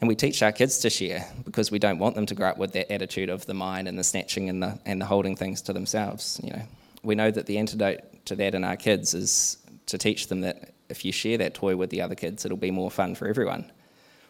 And 0.00 0.08
we 0.08 0.14
teach 0.14 0.42
our 0.42 0.52
kids 0.52 0.78
to 0.78 0.90
share 0.90 1.26
because 1.44 1.70
we 1.70 1.78
don't 1.78 1.98
want 1.98 2.14
them 2.14 2.26
to 2.26 2.34
grow 2.34 2.48
up 2.48 2.58
with 2.58 2.72
that 2.72 2.90
attitude 2.90 3.28
of 3.28 3.44
the 3.44 3.54
mind 3.54 3.86
and 3.86 3.98
the 3.98 4.04
snatching 4.04 4.48
and 4.48 4.62
the, 4.62 4.78
and 4.86 5.00
the 5.00 5.04
holding 5.04 5.36
things 5.36 5.60
to 5.62 5.72
themselves, 5.72 6.40
you 6.42 6.50
know 6.50 6.62
we 7.02 7.14
know 7.14 7.30
that 7.30 7.46
the 7.46 7.58
antidote 7.58 8.00
to 8.26 8.36
that 8.36 8.54
in 8.54 8.64
our 8.64 8.76
kids 8.76 9.14
is 9.14 9.58
to 9.86 9.98
teach 9.98 10.28
them 10.28 10.42
that 10.42 10.74
if 10.88 11.04
you 11.04 11.12
share 11.12 11.38
that 11.38 11.54
toy 11.54 11.76
with 11.76 11.90
the 11.90 12.02
other 12.02 12.14
kids, 12.14 12.44
it'll 12.44 12.56
be 12.56 12.70
more 12.70 12.90
fun 12.90 13.14
for 13.14 13.28
everyone. 13.28 13.70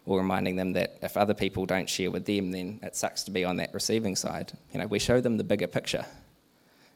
Or 0.06 0.18
reminding 0.18 0.56
them 0.56 0.72
that 0.74 0.98
if 1.02 1.16
other 1.16 1.34
people 1.34 1.66
don't 1.66 1.88
share 1.88 2.10
with 2.10 2.24
them, 2.24 2.52
then 2.52 2.80
it 2.82 2.96
sucks 2.96 3.22
to 3.24 3.30
be 3.30 3.44
on 3.44 3.56
that 3.56 3.72
receiving 3.74 4.16
side. 4.16 4.52
You 4.72 4.80
know, 4.80 4.86
we 4.86 4.98
show 4.98 5.20
them 5.20 5.36
the 5.36 5.44
bigger 5.44 5.66
picture 5.66 6.04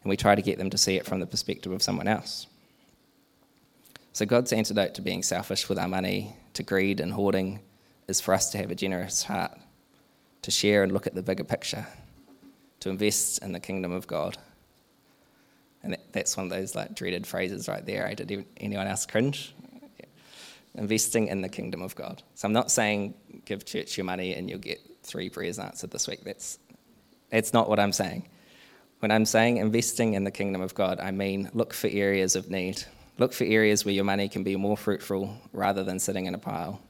and 0.03 0.11
we 0.11 0.17
try 0.17 0.35
to 0.35 0.43
get 0.43 0.59
them 0.59 0.71
to 0.71 0.79
see 0.79 0.97
it 0.97 1.07
from 1.07 1.21
the 1.21 1.27
perspective 1.27 1.73
of 1.73 1.83
someone 1.83 2.09
else. 2.09 2.47
So, 4.15 4.25
God's 4.25 4.53
antidote 4.53 4.95
to 4.95 5.03
being 5.03 5.25
selfish 5.25 5.69
with 5.69 5.77
our 5.77 5.89
money, 5.89 6.37
to 6.53 6.63
greed 6.63 7.01
and 7.01 7.13
hoarding, 7.13 7.59
is 8.07 8.21
for 8.21 8.33
us 8.33 8.49
to 8.51 8.59
have 8.59 8.71
a 8.71 8.77
generous 8.77 9.25
heart, 9.25 9.59
to 10.43 10.53
share 10.53 10.85
and 10.85 10.93
look 10.93 11.09
at 11.09 11.17
the 11.17 11.23
bigger 11.23 11.43
picture, 11.43 11.85
to 12.79 12.91
invest 12.91 13.43
in 13.43 13.51
the 13.51 13.59
kingdom 13.59 13.91
of 13.91 14.07
God. 14.07 14.39
And 15.83 15.97
that's 16.13 16.37
one 16.37 16.47
of 16.47 16.51
those 16.51 16.77
like 16.77 16.95
dreaded 16.95 17.27
phrases 17.27 17.67
right 17.67 17.85
there. 17.85 18.15
Did 18.15 18.47
anyone 18.59 18.87
else 18.87 19.05
cringe? 19.05 19.53
Investing 20.77 21.27
in 21.27 21.41
the 21.41 21.49
kingdom 21.49 21.83
of 21.83 21.97
God. 21.97 22.23
So 22.37 22.47
I'm 22.47 22.53
not 22.53 22.71
saying 22.71 23.15
give 23.45 23.65
church 23.65 23.99
your 23.99 24.05
money 24.05 24.35
and 24.35 24.49
you'll 24.49 24.61
get 24.61 24.81
three 25.03 25.29
prayers 25.29 25.59
answered 25.59 25.91
this 25.91 26.07
week. 26.07 26.23
That's, 26.23 26.61
that's 27.31 27.53
not 27.53 27.69
what 27.69 27.81
I'm 27.81 27.93
saying. 27.93 28.29
When 29.01 29.11
I'm 29.11 29.25
saying 29.25 29.57
investing 29.57 30.15
in 30.15 30.23
the 30.23 30.31
kingdom 30.31 30.63
of 30.63 30.73
God, 30.73 31.01
I 31.01 31.11
mean 31.11 31.51
look 31.53 31.75
for 31.75 31.89
areas 31.89 32.37
of 32.37 32.49
need. 32.49 32.85
Look 33.19 33.33
for 33.33 33.45
areas 33.45 33.85
where 33.85 33.95
your 33.95 34.05
money 34.05 34.29
can 34.29 34.43
be 34.43 34.57
more 34.57 34.77
fruitful 34.77 35.37
rather 35.53 35.85
than 35.85 35.99
sitting 35.99 36.27
in 36.27 36.35
a 36.35 36.39
pile. 36.39 36.81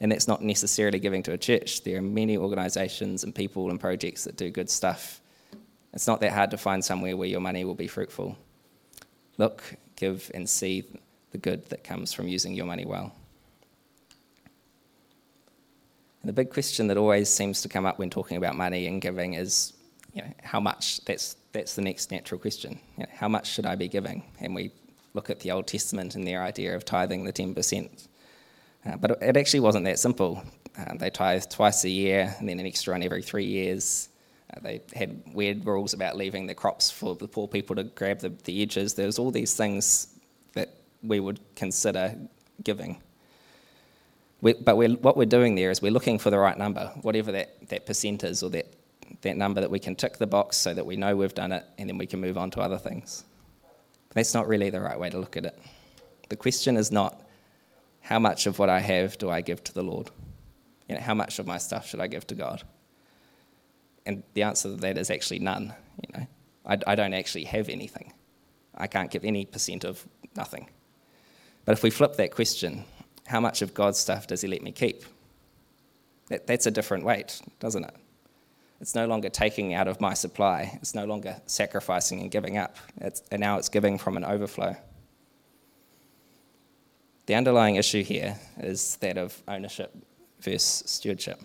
And 0.00 0.10
that's 0.10 0.26
not 0.26 0.42
necessarily 0.42 0.98
giving 0.98 1.22
to 1.24 1.32
a 1.32 1.38
church. 1.38 1.84
There 1.84 1.98
are 1.98 2.02
many 2.02 2.36
organisations 2.36 3.22
and 3.22 3.34
people 3.34 3.70
and 3.70 3.78
projects 3.78 4.24
that 4.24 4.36
do 4.36 4.50
good 4.50 4.68
stuff 4.68 5.20
it's 5.92 6.06
not 6.06 6.20
that 6.20 6.32
hard 6.32 6.50
to 6.52 6.56
find 6.56 6.84
somewhere 6.84 7.16
where 7.16 7.28
your 7.28 7.40
money 7.40 7.64
will 7.64 7.74
be 7.74 7.86
fruitful. 7.86 8.36
Look, 9.38 9.62
give, 9.96 10.30
and 10.34 10.48
see 10.48 10.84
the 11.32 11.38
good 11.38 11.66
that 11.66 11.84
comes 11.84 12.12
from 12.12 12.28
using 12.28 12.54
your 12.54 12.66
money 12.66 12.84
well. 12.84 13.12
And 16.22 16.28
the 16.28 16.32
big 16.32 16.50
question 16.50 16.86
that 16.86 16.96
always 16.96 17.28
seems 17.28 17.62
to 17.62 17.68
come 17.68 17.84
up 17.84 17.98
when 17.98 18.08
talking 18.08 18.36
about 18.36 18.54
money 18.54 18.86
and 18.86 19.02
giving 19.02 19.34
is, 19.34 19.74
you 20.14 20.22
know, 20.22 20.32
how 20.42 20.60
much? 20.60 21.04
That's, 21.04 21.36
that's 21.52 21.74
the 21.74 21.82
next 21.82 22.10
natural 22.10 22.40
question. 22.40 22.78
You 22.96 23.04
know, 23.04 23.10
how 23.12 23.28
much 23.28 23.50
should 23.50 23.66
I 23.66 23.74
be 23.74 23.88
giving? 23.88 24.22
And 24.40 24.54
we 24.54 24.70
look 25.14 25.30
at 25.30 25.40
the 25.40 25.50
Old 25.50 25.66
Testament 25.66 26.14
and 26.14 26.26
their 26.26 26.42
idea 26.42 26.74
of 26.74 26.84
tithing 26.84 27.24
the 27.24 27.32
10%. 27.32 28.08
Uh, 28.84 28.96
but 28.96 29.22
it 29.22 29.36
actually 29.36 29.60
wasn't 29.60 29.84
that 29.84 29.98
simple. 29.98 30.42
Uh, 30.76 30.94
they 30.96 31.10
tithed 31.10 31.50
twice 31.50 31.84
a 31.84 31.90
year 31.90 32.34
and 32.38 32.48
then 32.48 32.58
an 32.58 32.66
extra 32.66 32.94
one 32.94 33.02
every 33.02 33.22
three 33.22 33.44
years. 33.44 34.08
Uh, 34.52 34.60
they 34.60 34.80
had 34.94 35.22
weird 35.32 35.64
rules 35.64 35.92
about 35.94 36.16
leaving 36.16 36.46
the 36.46 36.54
crops 36.54 36.90
for 36.90 37.14
the 37.14 37.28
poor 37.28 37.46
people 37.46 37.76
to 37.76 37.84
grab 37.84 38.18
the, 38.18 38.30
the 38.44 38.62
edges. 38.62 38.94
There's 38.94 39.18
all 39.18 39.30
these 39.30 39.54
things 39.54 40.08
that 40.54 40.70
we 41.02 41.20
would 41.20 41.40
consider 41.54 42.16
giving. 42.64 43.00
We, 44.40 44.54
but 44.54 44.76
we're, 44.76 44.90
what 44.96 45.16
we're 45.16 45.26
doing 45.26 45.54
there 45.54 45.70
is 45.70 45.80
we're 45.80 45.92
looking 45.92 46.18
for 46.18 46.30
the 46.30 46.38
right 46.38 46.58
number, 46.58 46.90
whatever 47.02 47.30
that, 47.32 47.68
that 47.68 47.86
percent 47.86 48.24
is, 48.24 48.42
or 48.42 48.50
that, 48.50 48.66
that 49.20 49.36
number 49.36 49.60
that 49.60 49.70
we 49.70 49.78
can 49.78 49.94
tick 49.94 50.16
the 50.18 50.26
box 50.26 50.56
so 50.56 50.74
that 50.74 50.84
we 50.84 50.96
know 50.96 51.14
we've 51.14 51.34
done 51.34 51.52
it 51.52 51.64
and 51.78 51.88
then 51.88 51.96
we 51.96 52.06
can 52.06 52.20
move 52.20 52.36
on 52.36 52.50
to 52.50 52.60
other 52.60 52.78
things. 52.78 53.24
That's 54.14 54.34
not 54.34 54.48
really 54.48 54.70
the 54.70 54.80
right 54.80 54.98
way 54.98 55.10
to 55.10 55.18
look 55.18 55.36
at 55.36 55.46
it. 55.46 55.58
The 56.28 56.36
question 56.36 56.76
is 56.76 56.90
not 56.90 57.20
how 58.00 58.18
much 58.18 58.46
of 58.46 58.58
what 58.58 58.68
I 58.68 58.80
have 58.80 59.18
do 59.18 59.30
I 59.30 59.40
give 59.40 59.62
to 59.64 59.72
the 59.72 59.82
Lord? 59.82 60.10
You 60.88 60.96
know, 60.96 61.00
how 61.00 61.14
much 61.14 61.38
of 61.38 61.46
my 61.46 61.58
stuff 61.58 61.86
should 61.86 62.00
I 62.00 62.06
give 62.06 62.26
to 62.28 62.34
God? 62.34 62.62
And 64.04 64.22
the 64.34 64.42
answer 64.42 64.68
to 64.70 64.76
that 64.76 64.98
is 64.98 65.10
actually 65.10 65.38
none. 65.38 65.72
You 66.02 66.18
know, 66.18 66.26
I, 66.66 66.78
I 66.86 66.94
don't 66.94 67.14
actually 67.14 67.44
have 67.44 67.68
anything. 67.68 68.12
I 68.74 68.86
can't 68.86 69.10
give 69.10 69.24
any 69.24 69.44
percent 69.44 69.84
of 69.84 70.06
nothing. 70.36 70.68
But 71.64 71.72
if 71.72 71.82
we 71.82 71.90
flip 71.90 72.16
that 72.16 72.34
question, 72.34 72.84
how 73.26 73.40
much 73.40 73.62
of 73.62 73.74
God's 73.74 73.98
stuff 73.98 74.26
does 74.26 74.40
He 74.40 74.48
let 74.48 74.62
me 74.62 74.72
keep? 74.72 75.04
That, 76.28 76.46
that's 76.46 76.66
a 76.66 76.70
different 76.70 77.04
weight, 77.04 77.40
doesn't 77.60 77.84
it? 77.84 77.94
It's 78.82 78.96
no 78.96 79.06
longer 79.06 79.28
taking 79.28 79.74
out 79.74 79.86
of 79.86 80.00
my 80.00 80.12
supply. 80.12 80.76
It's 80.82 80.92
no 80.92 81.04
longer 81.04 81.40
sacrificing 81.46 82.20
and 82.20 82.32
giving 82.32 82.58
up. 82.58 82.76
It's, 83.00 83.22
and 83.30 83.38
now 83.38 83.56
it's 83.56 83.68
giving 83.68 83.96
from 83.96 84.16
an 84.16 84.24
overflow. 84.24 84.76
The 87.26 87.36
underlying 87.36 87.76
issue 87.76 88.02
here 88.02 88.36
is 88.58 88.96
that 88.96 89.16
of 89.18 89.40
ownership 89.46 89.94
versus 90.40 90.82
stewardship. 90.90 91.40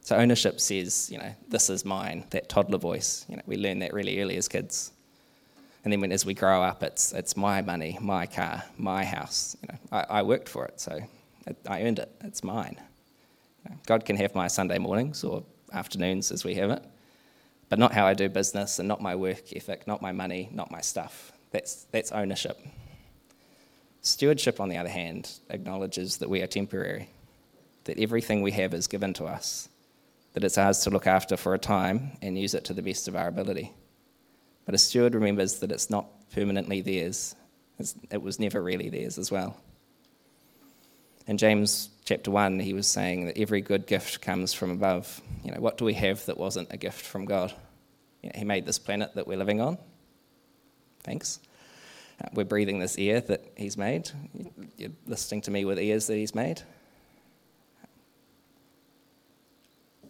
So 0.00 0.16
ownership 0.16 0.60
says, 0.60 1.10
you 1.12 1.18
know, 1.18 1.32
this 1.48 1.70
is 1.70 1.84
mine, 1.84 2.24
that 2.30 2.48
toddler 2.48 2.78
voice. 2.78 3.24
You 3.28 3.36
know, 3.36 3.42
we 3.46 3.56
learn 3.56 3.78
that 3.78 3.94
really 3.94 4.20
early 4.20 4.36
as 4.36 4.48
kids. 4.48 4.90
And 5.84 5.92
then 5.92 6.00
when, 6.00 6.10
as 6.10 6.26
we 6.26 6.34
grow 6.34 6.60
up, 6.60 6.82
it's, 6.82 7.12
it's 7.12 7.36
my 7.36 7.62
money, 7.62 7.98
my 8.00 8.26
car, 8.26 8.64
my 8.76 9.04
house. 9.04 9.56
You 9.62 9.68
know, 9.68 9.78
I, 9.92 10.18
I 10.18 10.22
worked 10.22 10.48
for 10.48 10.66
it, 10.66 10.80
so 10.80 10.98
I 11.68 11.82
earned 11.82 12.00
it. 12.00 12.10
It's 12.22 12.42
mine. 12.42 12.80
God 13.86 14.04
can 14.04 14.16
have 14.16 14.34
my 14.34 14.48
Sunday 14.48 14.78
mornings 14.78 15.22
or 15.22 15.44
afternoons 15.74 16.30
as 16.30 16.44
we 16.44 16.54
have 16.54 16.70
it, 16.70 16.84
but 17.68 17.78
not 17.78 17.92
how 17.92 18.06
I 18.06 18.14
do 18.14 18.28
business 18.28 18.78
and 18.78 18.88
not 18.88 19.02
my 19.02 19.14
work 19.14 19.52
ethic, 19.54 19.86
not 19.86 20.02
my 20.02 20.12
money, 20.12 20.48
not 20.52 20.70
my 20.70 20.80
stuff. 20.80 21.32
That's, 21.50 21.84
that's 21.92 22.12
ownership. 22.12 22.58
Stewardship, 24.00 24.60
on 24.60 24.68
the 24.68 24.76
other 24.76 24.88
hand, 24.88 25.30
acknowledges 25.48 26.18
that 26.18 26.28
we 26.28 26.42
are 26.42 26.46
temporary, 26.46 27.08
that 27.84 27.98
everything 27.98 28.42
we 28.42 28.52
have 28.52 28.74
is 28.74 28.86
given 28.86 29.14
to 29.14 29.24
us, 29.24 29.68
that 30.34 30.44
it's 30.44 30.58
ours 30.58 30.80
to 30.80 30.90
look 30.90 31.06
after 31.06 31.36
for 31.36 31.54
a 31.54 31.58
time 31.58 32.12
and 32.20 32.38
use 32.38 32.54
it 32.54 32.64
to 32.64 32.74
the 32.74 32.82
best 32.82 33.08
of 33.08 33.16
our 33.16 33.28
ability. 33.28 33.72
But 34.66 34.74
a 34.74 34.78
steward 34.78 35.14
remembers 35.14 35.60
that 35.60 35.72
it's 35.72 35.90
not 35.90 36.06
permanently 36.32 36.80
theirs, 36.80 37.34
it's, 37.78 37.94
it 38.10 38.22
was 38.22 38.38
never 38.38 38.62
really 38.62 38.88
theirs 38.88 39.18
as 39.18 39.30
well. 39.30 39.56
In 41.26 41.38
James 41.38 41.88
chapter 42.04 42.30
1, 42.30 42.60
he 42.60 42.72
was 42.72 42.86
saying 42.86 43.26
that 43.26 43.38
every 43.38 43.60
good 43.60 43.86
gift 43.86 44.20
comes 44.20 44.52
from 44.52 44.70
above. 44.70 45.20
You 45.42 45.52
know, 45.52 45.60
what 45.60 45.78
do 45.78 45.84
we 45.84 45.94
have 45.94 46.24
that 46.26 46.36
wasn't 46.36 46.72
a 46.72 46.76
gift 46.76 47.00
from 47.00 47.24
God? 47.24 47.52
You 48.22 48.30
know, 48.30 48.38
he 48.38 48.44
made 48.44 48.66
this 48.66 48.78
planet 48.78 49.14
that 49.14 49.26
we're 49.26 49.38
living 49.38 49.60
on. 49.60 49.78
Thanks. 51.02 51.40
Uh, 52.22 52.28
we're 52.32 52.44
breathing 52.44 52.78
this 52.78 52.96
air 52.98 53.20
that 53.20 53.44
He's 53.56 53.76
made. 53.76 54.10
You're 54.76 54.90
listening 55.06 55.40
to 55.42 55.50
me 55.50 55.64
with 55.64 55.78
ears 55.78 56.06
that 56.06 56.16
He's 56.16 56.34
made. 56.34 56.62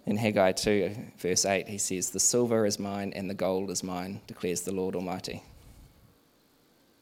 In 0.07 0.17
Haggai 0.19 0.53
2, 0.53 0.95
verse 1.19 1.47
8, 1.47 1.67
he 1.67 1.79
says, 1.79 2.11
The 2.11 2.21
silver 2.21 2.67
is 2.67 2.79
mine 2.79 3.13
and 3.17 3.29
the 3.29 3.35
gold 3.35 3.71
is 3.71 3.83
mine, 3.83 4.21
declares 4.27 4.61
the 4.61 4.73
Lord 4.73 4.95
Almighty. 4.95 5.43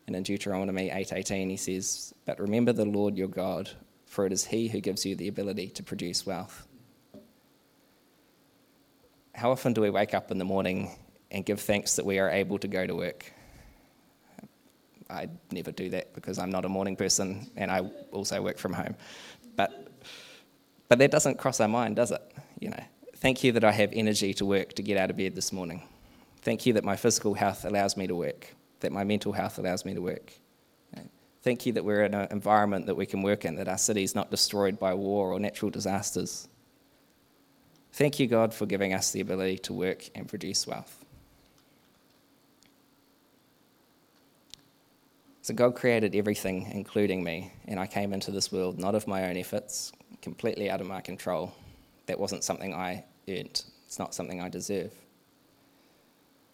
And 0.07 0.17
in 0.17 0.23
Deuteronomy 0.23 0.91
8:18 0.91 1.49
he 1.49 1.57
says, 1.57 2.13
"But 2.25 2.39
remember 2.39 2.73
the 2.73 2.85
Lord 2.85 3.17
your 3.17 3.29
God, 3.29 3.71
for 4.13 4.27
it 4.27 4.33
is 4.33 4.45
he 4.45 4.69
who 4.69 4.79
gives 4.81 5.07
you 5.07 5.17
the 5.17 5.29
ability 5.29 5.69
to 5.69 5.83
produce 5.83 6.27
wealth." 6.27 6.69
How 9.35 9.51
often 9.51 9.73
do 9.73 9.81
we 9.81 9.89
wake 9.89 10.13
up 10.13 10.31
in 10.31 10.37
the 10.37 10.45
morning 10.45 10.91
and 11.31 11.47
give 11.47 11.61
thanks 11.61 11.97
that 11.97 12.05
we 12.05 12.19
are 12.19 12.29
able 12.29 12.59
to 12.59 12.69
go 12.69 12.87
to 12.87 12.95
work? 12.95 13.33
I 15.09 15.29
never 15.51 15.73
do 15.73 15.89
that 15.91 16.13
because 16.13 16.39
I'm 16.39 16.51
not 16.51 16.67
a 16.67 16.69
morning 16.69 16.97
person 16.97 17.51
and 17.57 17.71
I 17.71 17.81
also 18.13 18.43
work 18.43 18.59
from 18.59 18.75
home. 18.75 18.95
But, 19.57 19.71
but 20.89 20.99
that 20.99 21.11
doesn't 21.11 21.39
cross 21.39 21.61
our 21.61 21.69
mind, 21.69 21.97
does 21.97 22.11
it? 22.11 22.23
You 22.61 22.71
know, 22.71 22.85
thank 23.17 23.43
you 23.43 23.53
that 23.53 23.65
I 23.65 23.73
have 23.73 23.91
energy 23.95 24.35
to 24.35 24.45
work 24.45 24.75
to 24.75 24.83
get 24.83 24.99
out 24.99 25.11
of 25.11 25.17
bed 25.17 25.35
this 25.35 25.53
morning. 25.53 25.83
Thank 26.43 26.67
you 26.67 26.75
that 26.75 26.85
my 26.85 26.97
physical 26.97 27.33
health 27.33 27.65
allows 27.65 27.97
me 27.97 28.07
to 28.07 28.15
work, 28.15 28.55
that 28.81 28.93
my 28.93 29.05
mental 29.05 29.33
health 29.33 29.59
allows 29.59 29.85
me 29.87 29.95
to 29.95 30.03
work. 30.03 30.33
Thank 31.43 31.67
you 31.67 31.73
that 31.73 31.85
we're 31.85 32.05
in 32.05 32.15
an 32.15 32.29
environment 32.31 32.87
that 32.87 32.95
we 32.95 33.05
can 33.05 33.21
work 33.23 33.45
in, 33.45 33.57
that 33.57 33.69
our 33.69 33.79
city 33.79 34.05
is 34.05 34.15
not 34.15 34.31
destroyed 34.31 34.79
by 34.79 34.95
war 34.95 35.33
or 35.33 35.41
natural 35.41 35.71
disasters. 35.71 36.49
Thank 37.95 38.21
you, 38.21 38.29
God, 38.29 38.55
for 38.55 38.65
giving 38.65 38.95
us 38.95 39.11
the 39.11 39.21
ability 39.21 39.59
to 39.59 39.73
work 39.73 40.09
and 40.15 40.29
produce 40.29 40.67
wealth. 40.67 41.05
So 45.43 45.53
God 45.53 45.75
created 45.75 46.15
everything, 46.15 46.71
including 46.71 47.25
me, 47.25 47.53
and 47.67 47.81
I 47.81 47.89
came 47.89 48.13
into 48.13 48.31
this 48.31 48.53
world 48.53 48.79
not 48.79 48.95
of 48.95 49.09
my 49.09 49.29
own 49.29 49.37
efforts, 49.37 49.93
completely 50.23 50.71
out 50.71 50.81
of 50.81 50.87
my 50.87 51.01
control. 51.01 51.53
That 52.07 52.21
wasn't 52.21 52.45
something 52.45 52.73
I 52.73 53.05
earned, 53.29 53.65
it's 53.87 53.99
not 53.99 54.15
something 54.15 54.41
I 54.41 54.49
deserve. 54.49 54.93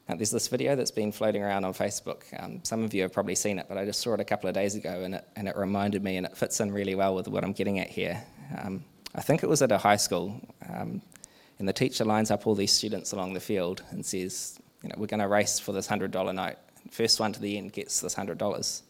Now, 0.08 0.16
there's 0.16 0.30
this 0.30 0.48
video 0.48 0.74
that's 0.74 0.90
been 0.90 1.12
floating 1.12 1.42
around 1.42 1.64
on 1.64 1.74
Facebook. 1.74 2.22
Um, 2.42 2.60
some 2.64 2.82
of 2.82 2.94
you 2.94 3.02
have 3.02 3.12
probably 3.12 3.34
seen 3.34 3.58
it, 3.58 3.66
but 3.68 3.76
I 3.76 3.84
just 3.84 4.00
saw 4.00 4.14
it 4.14 4.20
a 4.20 4.24
couple 4.24 4.48
of 4.48 4.54
days 4.54 4.74
ago, 4.74 5.02
and 5.02 5.16
it, 5.16 5.28
and 5.36 5.46
it 5.46 5.56
reminded 5.56 6.02
me, 6.02 6.16
and 6.16 6.24
it 6.24 6.36
fits 6.36 6.60
in 6.60 6.72
really 6.72 6.94
well 6.94 7.14
with 7.14 7.28
what 7.28 7.44
I'm 7.44 7.52
getting 7.52 7.78
at 7.78 7.88
here. 7.88 8.22
Um, 8.58 8.84
I 9.14 9.20
think 9.20 9.42
it 9.42 9.48
was 9.48 9.60
at 9.60 9.70
a 9.70 9.78
high 9.78 9.96
school, 9.96 10.40
um, 10.68 11.02
and 11.58 11.68
the 11.68 11.72
teacher 11.72 12.04
lines 12.04 12.30
up 12.30 12.46
all 12.46 12.54
these 12.54 12.72
students 12.72 13.12
along 13.12 13.34
the 13.34 13.40
field 13.40 13.82
and 13.90 14.04
says, 14.04 14.58
you 14.82 14.88
know, 14.88 14.94
we're 14.96 15.08
going 15.08 15.20
to 15.20 15.28
race 15.28 15.58
for 15.58 15.72
this 15.72 15.88
$100 15.88 16.34
note 16.34 16.56
first 16.90 17.20
one 17.20 17.32
to 17.32 17.40
the 17.40 17.56
end 17.56 17.72
gets 17.72 18.00
this 18.00 18.14
$100. 18.14 18.82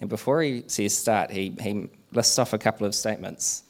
And 0.00 0.08
before 0.08 0.42
he 0.42 0.64
says 0.66 0.96
start, 0.96 1.30
he, 1.30 1.54
he 1.60 1.88
lists 2.12 2.38
off 2.38 2.52
a 2.52 2.58
couple 2.58 2.86
of 2.86 2.94
statements. 2.94 3.64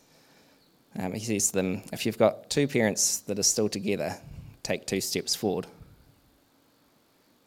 Um, 0.99 1.13
he 1.13 1.21
says 1.21 1.49
to 1.49 1.55
them, 1.55 1.83
if 1.93 2.05
you've 2.05 2.19
got 2.19 2.51
two 2.51 2.69
parents 2.69 3.19
that 3.21 3.39
are 3.39 3.45
still 3.45 3.69
together, 3.69 4.17
take 4.63 4.87
two 4.87 5.01
steps 5.01 5.35
forward. 5.35 5.67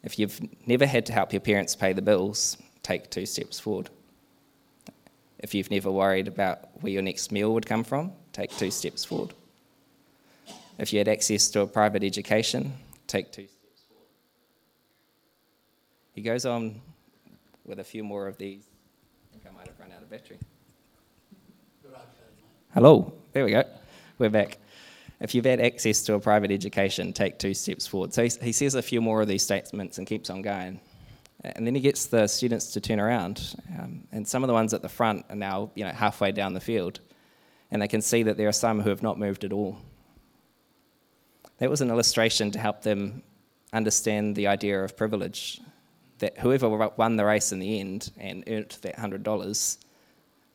If 0.02 0.18
you've 0.18 0.40
never 0.66 0.86
had 0.86 1.06
to 1.06 1.12
help 1.12 1.32
your 1.32 1.40
parents 1.40 1.76
pay 1.76 1.92
the 1.92 2.02
bills, 2.02 2.56
take 2.82 3.10
two 3.10 3.26
steps 3.26 3.60
forward. 3.60 3.88
If 5.38 5.54
you've 5.54 5.70
never 5.70 5.90
worried 5.90 6.28
about 6.28 6.68
where 6.82 6.92
your 6.92 7.02
next 7.02 7.32
meal 7.32 7.52
would 7.54 7.66
come 7.66 7.84
from, 7.84 8.12
take 8.32 8.56
two 8.56 8.70
steps 8.70 9.04
forward. 9.04 9.34
If 10.78 10.92
you 10.92 10.98
had 10.98 11.08
access 11.08 11.48
to 11.50 11.60
a 11.60 11.66
private 11.66 12.02
education, 12.02 12.72
take 13.06 13.30
two 13.30 13.46
steps 13.46 13.82
forward. 13.88 14.06
he 16.14 16.22
goes 16.22 16.46
on 16.46 16.80
with 17.64 17.78
a 17.78 17.84
few 17.84 18.02
more 18.02 18.26
of 18.26 18.36
these. 18.38 18.64
I 19.30 19.32
think 19.32 19.46
I 19.46 19.56
might 19.56 19.66
have 19.66 19.78
run 19.78 19.92
out 19.92 20.02
of 20.02 20.10
battery. 20.10 20.38
Hello, 22.74 23.12
there 23.32 23.44
we 23.44 23.50
go. 23.50 23.64
We're 24.18 24.30
back. 24.30 24.56
If 25.22 25.36
you've 25.36 25.44
had 25.44 25.60
access 25.60 26.02
to 26.02 26.14
a 26.14 26.20
private 26.20 26.50
education, 26.50 27.12
take 27.12 27.38
two 27.38 27.54
steps 27.54 27.86
forward. 27.86 28.12
So 28.12 28.24
he, 28.24 28.30
he 28.42 28.50
says 28.50 28.74
a 28.74 28.82
few 28.82 29.00
more 29.00 29.22
of 29.22 29.28
these 29.28 29.44
statements 29.44 29.98
and 29.98 30.06
keeps 30.06 30.28
on 30.30 30.42
going. 30.42 30.80
And 31.44 31.64
then 31.64 31.76
he 31.76 31.80
gets 31.80 32.06
the 32.06 32.26
students 32.26 32.72
to 32.72 32.80
turn 32.80 32.98
around. 32.98 33.54
Um, 33.78 34.02
and 34.10 34.26
some 34.26 34.42
of 34.42 34.48
the 34.48 34.52
ones 34.52 34.74
at 34.74 34.82
the 34.82 34.88
front 34.88 35.24
are 35.30 35.36
now 35.36 35.70
you 35.76 35.84
know, 35.84 35.92
halfway 35.92 36.32
down 36.32 36.54
the 36.54 36.60
field. 36.60 36.98
And 37.70 37.80
they 37.80 37.86
can 37.86 38.02
see 38.02 38.24
that 38.24 38.36
there 38.36 38.48
are 38.48 38.52
some 38.52 38.80
who 38.80 38.90
have 38.90 39.02
not 39.02 39.16
moved 39.16 39.44
at 39.44 39.52
all. 39.52 39.78
That 41.58 41.70
was 41.70 41.80
an 41.80 41.90
illustration 41.90 42.50
to 42.50 42.58
help 42.58 42.82
them 42.82 43.22
understand 43.72 44.34
the 44.34 44.48
idea 44.48 44.82
of 44.82 44.96
privilege 44.96 45.60
that 46.18 46.38
whoever 46.38 46.68
won 46.68 47.16
the 47.16 47.24
race 47.24 47.52
in 47.52 47.60
the 47.60 47.78
end 47.78 48.10
and 48.18 48.42
earned 48.48 48.76
that 48.82 48.96
$100, 48.96 49.78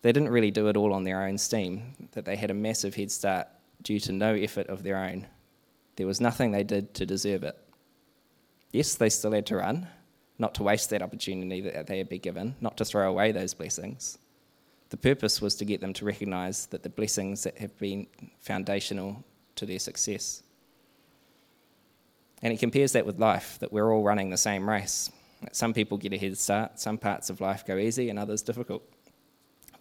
they 0.02 0.12
didn't 0.12 0.30
really 0.30 0.52
do 0.52 0.68
it 0.68 0.76
all 0.76 0.94
on 0.94 1.06
their 1.06 1.24
own 1.24 1.38
steam, 1.38 1.94
that 2.12 2.26
they 2.26 2.36
had 2.36 2.52
a 2.52 2.54
massive 2.54 2.96
head 2.96 3.12
start 3.12 3.48
due 3.88 4.00
to 4.02 4.12
no 4.12 4.34
effort 4.34 4.68
of 4.68 4.84
their 4.84 4.98
own. 4.98 5.26
There 5.96 6.06
was 6.06 6.20
nothing 6.20 6.52
they 6.52 6.66
did 6.66 6.94
to 6.96 7.06
deserve 7.06 7.44
it. 7.44 7.58
Yes, 8.74 8.96
they 8.96 9.08
still 9.08 9.32
had 9.32 9.46
to 9.46 9.56
run, 9.56 9.88
not 10.38 10.54
to 10.56 10.64
waste 10.64 10.90
that 10.90 11.02
opportunity 11.02 11.62
that 11.62 11.88
they 11.88 11.98
had 11.98 12.10
been 12.10 12.20
given, 12.20 12.56
not 12.60 12.76
to 12.78 12.86
throw 12.86 13.10
away 13.10 13.32
those 13.32 13.54
blessings. 13.54 14.18
The 14.90 14.98
purpose 14.98 15.42
was 15.42 15.56
to 15.56 15.66
get 15.66 15.80
them 15.80 15.94
to 15.94 16.04
recognize 16.04 16.66
that 16.66 16.84
the 16.84 16.90
blessings 16.90 17.44
that 17.44 17.58
have 17.60 17.78
been 17.78 18.08
foundational 18.42 19.24
to 19.56 19.66
their 19.66 19.80
success. 19.80 20.44
And 22.44 22.52
he 22.52 22.58
compares 22.58 22.92
that 22.92 23.06
with 23.06 23.20
life, 23.20 23.58
that 23.60 23.72
we're 23.72 23.90
all 23.90 24.04
running 24.04 24.30
the 24.30 24.38
same 24.38 24.68
race. 24.68 25.10
Some 25.54 25.74
people 25.74 25.98
get 25.98 26.12
a 26.12 26.18
head 26.18 26.38
start, 26.38 26.78
some 26.78 26.98
parts 26.98 27.30
of 27.30 27.40
life 27.40 27.66
go 27.66 27.78
easy, 27.78 28.10
and 28.10 28.20
others 28.20 28.42
difficult. 28.42 28.84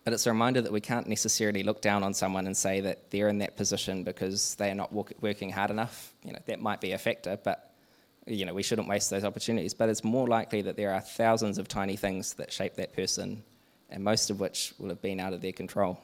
But 0.06 0.12
it's 0.12 0.24
a 0.24 0.30
reminder 0.30 0.62
that 0.62 0.70
we 0.70 0.80
can't 0.80 1.08
necessarily 1.08 1.64
look 1.64 1.82
down 1.82 2.04
on 2.04 2.14
someone 2.14 2.46
and 2.46 2.56
say 2.56 2.80
that 2.82 3.10
they're 3.10 3.26
in 3.26 3.38
that 3.38 3.56
position 3.56 4.04
because 4.04 4.54
they 4.54 4.70
are 4.70 4.74
not 4.76 4.92
working 4.92 5.50
hard 5.50 5.72
enough. 5.72 6.14
You 6.22 6.32
know, 6.32 6.38
that 6.46 6.60
might 6.60 6.80
be 6.80 6.92
a 6.92 6.98
factor, 6.98 7.36
but 7.42 7.74
you 8.24 8.44
know, 8.44 8.54
we 8.54 8.62
shouldn't 8.62 8.86
waste 8.86 9.10
those 9.10 9.24
opportunities. 9.24 9.74
But 9.74 9.88
it's 9.88 10.04
more 10.04 10.28
likely 10.28 10.62
that 10.62 10.76
there 10.76 10.92
are 10.92 11.00
thousands 11.00 11.58
of 11.58 11.66
tiny 11.66 11.96
things 11.96 12.34
that 12.34 12.52
shape 12.52 12.76
that 12.76 12.94
person, 12.94 13.42
and 13.90 14.04
most 14.04 14.30
of 14.30 14.38
which 14.38 14.74
will 14.78 14.90
have 14.90 15.02
been 15.02 15.18
out 15.18 15.32
of 15.32 15.40
their 15.40 15.50
control. 15.50 15.98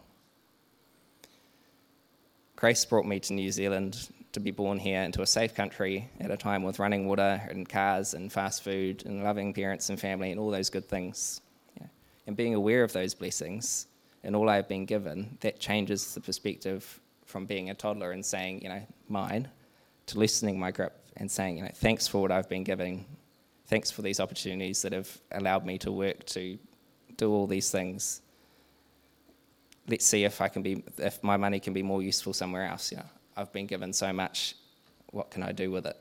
Grace 2.56 2.84
brought 2.84 3.06
me 3.06 3.20
to 3.20 3.34
New 3.34 3.52
Zealand 3.52 4.08
to 4.32 4.40
be 4.40 4.50
born 4.50 4.80
here 4.80 5.02
into 5.02 5.22
a 5.22 5.26
safe 5.28 5.54
country 5.54 6.10
at 6.18 6.32
a 6.32 6.36
time 6.36 6.64
with 6.64 6.80
running 6.80 7.06
water 7.06 7.40
and 7.50 7.68
cars 7.68 8.14
and 8.14 8.32
fast 8.32 8.64
food 8.64 9.04
and 9.06 9.22
loving 9.22 9.54
parents 9.54 9.90
and 9.90 10.00
family 10.00 10.32
and 10.32 10.40
all 10.40 10.50
those 10.50 10.70
good 10.70 10.88
things. 10.88 11.40
Yeah. 11.80 11.86
And 12.26 12.36
being 12.36 12.56
aware 12.56 12.82
of 12.82 12.92
those 12.92 13.14
blessings 13.14 13.86
and 14.24 14.36
all 14.36 14.48
I've 14.48 14.68
been 14.68 14.84
given, 14.84 15.36
that 15.40 15.58
changes 15.58 16.14
the 16.14 16.20
perspective 16.20 17.00
from 17.24 17.46
being 17.46 17.70
a 17.70 17.74
toddler 17.74 18.12
and 18.12 18.24
saying, 18.24 18.62
you 18.62 18.68
know, 18.68 18.82
mine, 19.08 19.48
to 20.06 20.18
loosening 20.18 20.58
my 20.58 20.70
grip 20.70 20.98
and 21.16 21.30
saying, 21.30 21.58
you 21.58 21.64
know, 21.64 21.70
thanks 21.74 22.06
for 22.06 22.20
what 22.20 22.30
I've 22.30 22.48
been 22.48 22.64
given. 22.64 23.04
Thanks 23.66 23.90
for 23.90 24.02
these 24.02 24.20
opportunities 24.20 24.82
that 24.82 24.92
have 24.92 25.10
allowed 25.32 25.64
me 25.64 25.78
to 25.78 25.92
work 25.92 26.24
to 26.26 26.58
do 27.16 27.32
all 27.32 27.46
these 27.46 27.70
things. 27.70 28.20
Let's 29.88 30.04
see 30.04 30.24
if 30.24 30.40
I 30.40 30.48
can 30.48 30.62
be, 30.62 30.84
if 30.98 31.22
my 31.22 31.36
money 31.36 31.58
can 31.58 31.72
be 31.72 31.82
more 31.82 32.02
useful 32.02 32.32
somewhere 32.32 32.66
else. 32.66 32.92
You 32.92 32.98
know, 32.98 33.06
I've 33.36 33.52
been 33.52 33.66
given 33.66 33.92
so 33.92 34.12
much 34.12 34.56
what 35.12 35.30
can 35.30 35.42
I 35.42 35.52
do 35.52 35.70
with 35.70 35.86
it? 35.86 35.96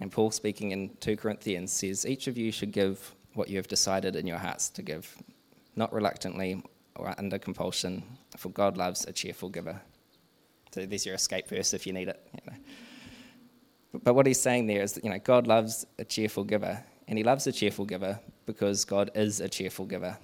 And 0.00 0.12
Paul, 0.12 0.30
speaking 0.30 0.72
in 0.72 0.90
2 1.00 1.16
Corinthians, 1.16 1.72
says, 1.72 2.06
Each 2.06 2.26
of 2.26 2.36
you 2.36 2.52
should 2.52 2.70
give 2.70 3.14
what 3.36 3.48
you 3.48 3.56
have 3.56 3.68
decided 3.68 4.16
in 4.16 4.26
your 4.26 4.38
hearts 4.38 4.70
to 4.70 4.82
give, 4.82 5.16
not 5.74 5.92
reluctantly 5.92 6.62
or 6.96 7.14
under 7.18 7.38
compulsion, 7.38 8.02
for 8.36 8.48
God 8.48 8.76
loves 8.76 9.04
a 9.04 9.12
cheerful 9.12 9.48
giver. 9.48 9.80
So 10.72 10.86
there's 10.86 11.06
your 11.06 11.14
escape 11.14 11.48
verse 11.48 11.74
if 11.74 11.86
you 11.86 11.92
need 11.92 12.08
it. 12.08 12.26
You 12.32 12.50
know. 12.50 12.58
But 14.02 14.14
what 14.14 14.26
he's 14.26 14.40
saying 14.40 14.66
there 14.66 14.82
is 14.82 14.92
that 14.92 15.04
you 15.04 15.10
know, 15.10 15.18
God 15.18 15.46
loves 15.46 15.86
a 15.98 16.04
cheerful 16.04 16.44
giver, 16.44 16.82
and 17.08 17.18
he 17.18 17.24
loves 17.24 17.46
a 17.46 17.52
cheerful 17.52 17.84
giver 17.84 18.18
because 18.46 18.84
God 18.84 19.10
is 19.14 19.40
a 19.40 19.48
cheerful 19.48 19.86
giver. 19.86 20.16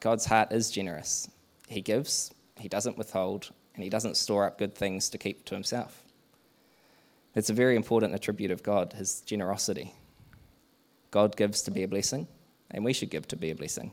God's 0.00 0.26
heart 0.26 0.52
is 0.52 0.70
generous. 0.70 1.28
He 1.68 1.80
gives, 1.80 2.32
he 2.58 2.68
doesn't 2.68 2.98
withhold, 2.98 3.50
and 3.74 3.82
he 3.82 3.90
doesn't 3.90 4.16
store 4.16 4.44
up 4.44 4.58
good 4.58 4.74
things 4.74 5.08
to 5.10 5.18
keep 5.18 5.44
to 5.46 5.54
himself. 5.54 6.02
It's 7.34 7.50
a 7.50 7.54
very 7.54 7.76
important 7.76 8.14
attribute 8.14 8.50
of 8.50 8.62
God, 8.62 8.94
his 8.94 9.20
generosity. 9.20 9.92
God 11.16 11.34
gives 11.34 11.62
to 11.62 11.70
be 11.70 11.82
a 11.82 11.88
blessing, 11.88 12.28
and 12.70 12.84
we 12.84 12.92
should 12.92 13.08
give 13.08 13.26
to 13.28 13.36
be 13.36 13.50
a 13.50 13.54
blessing. 13.54 13.90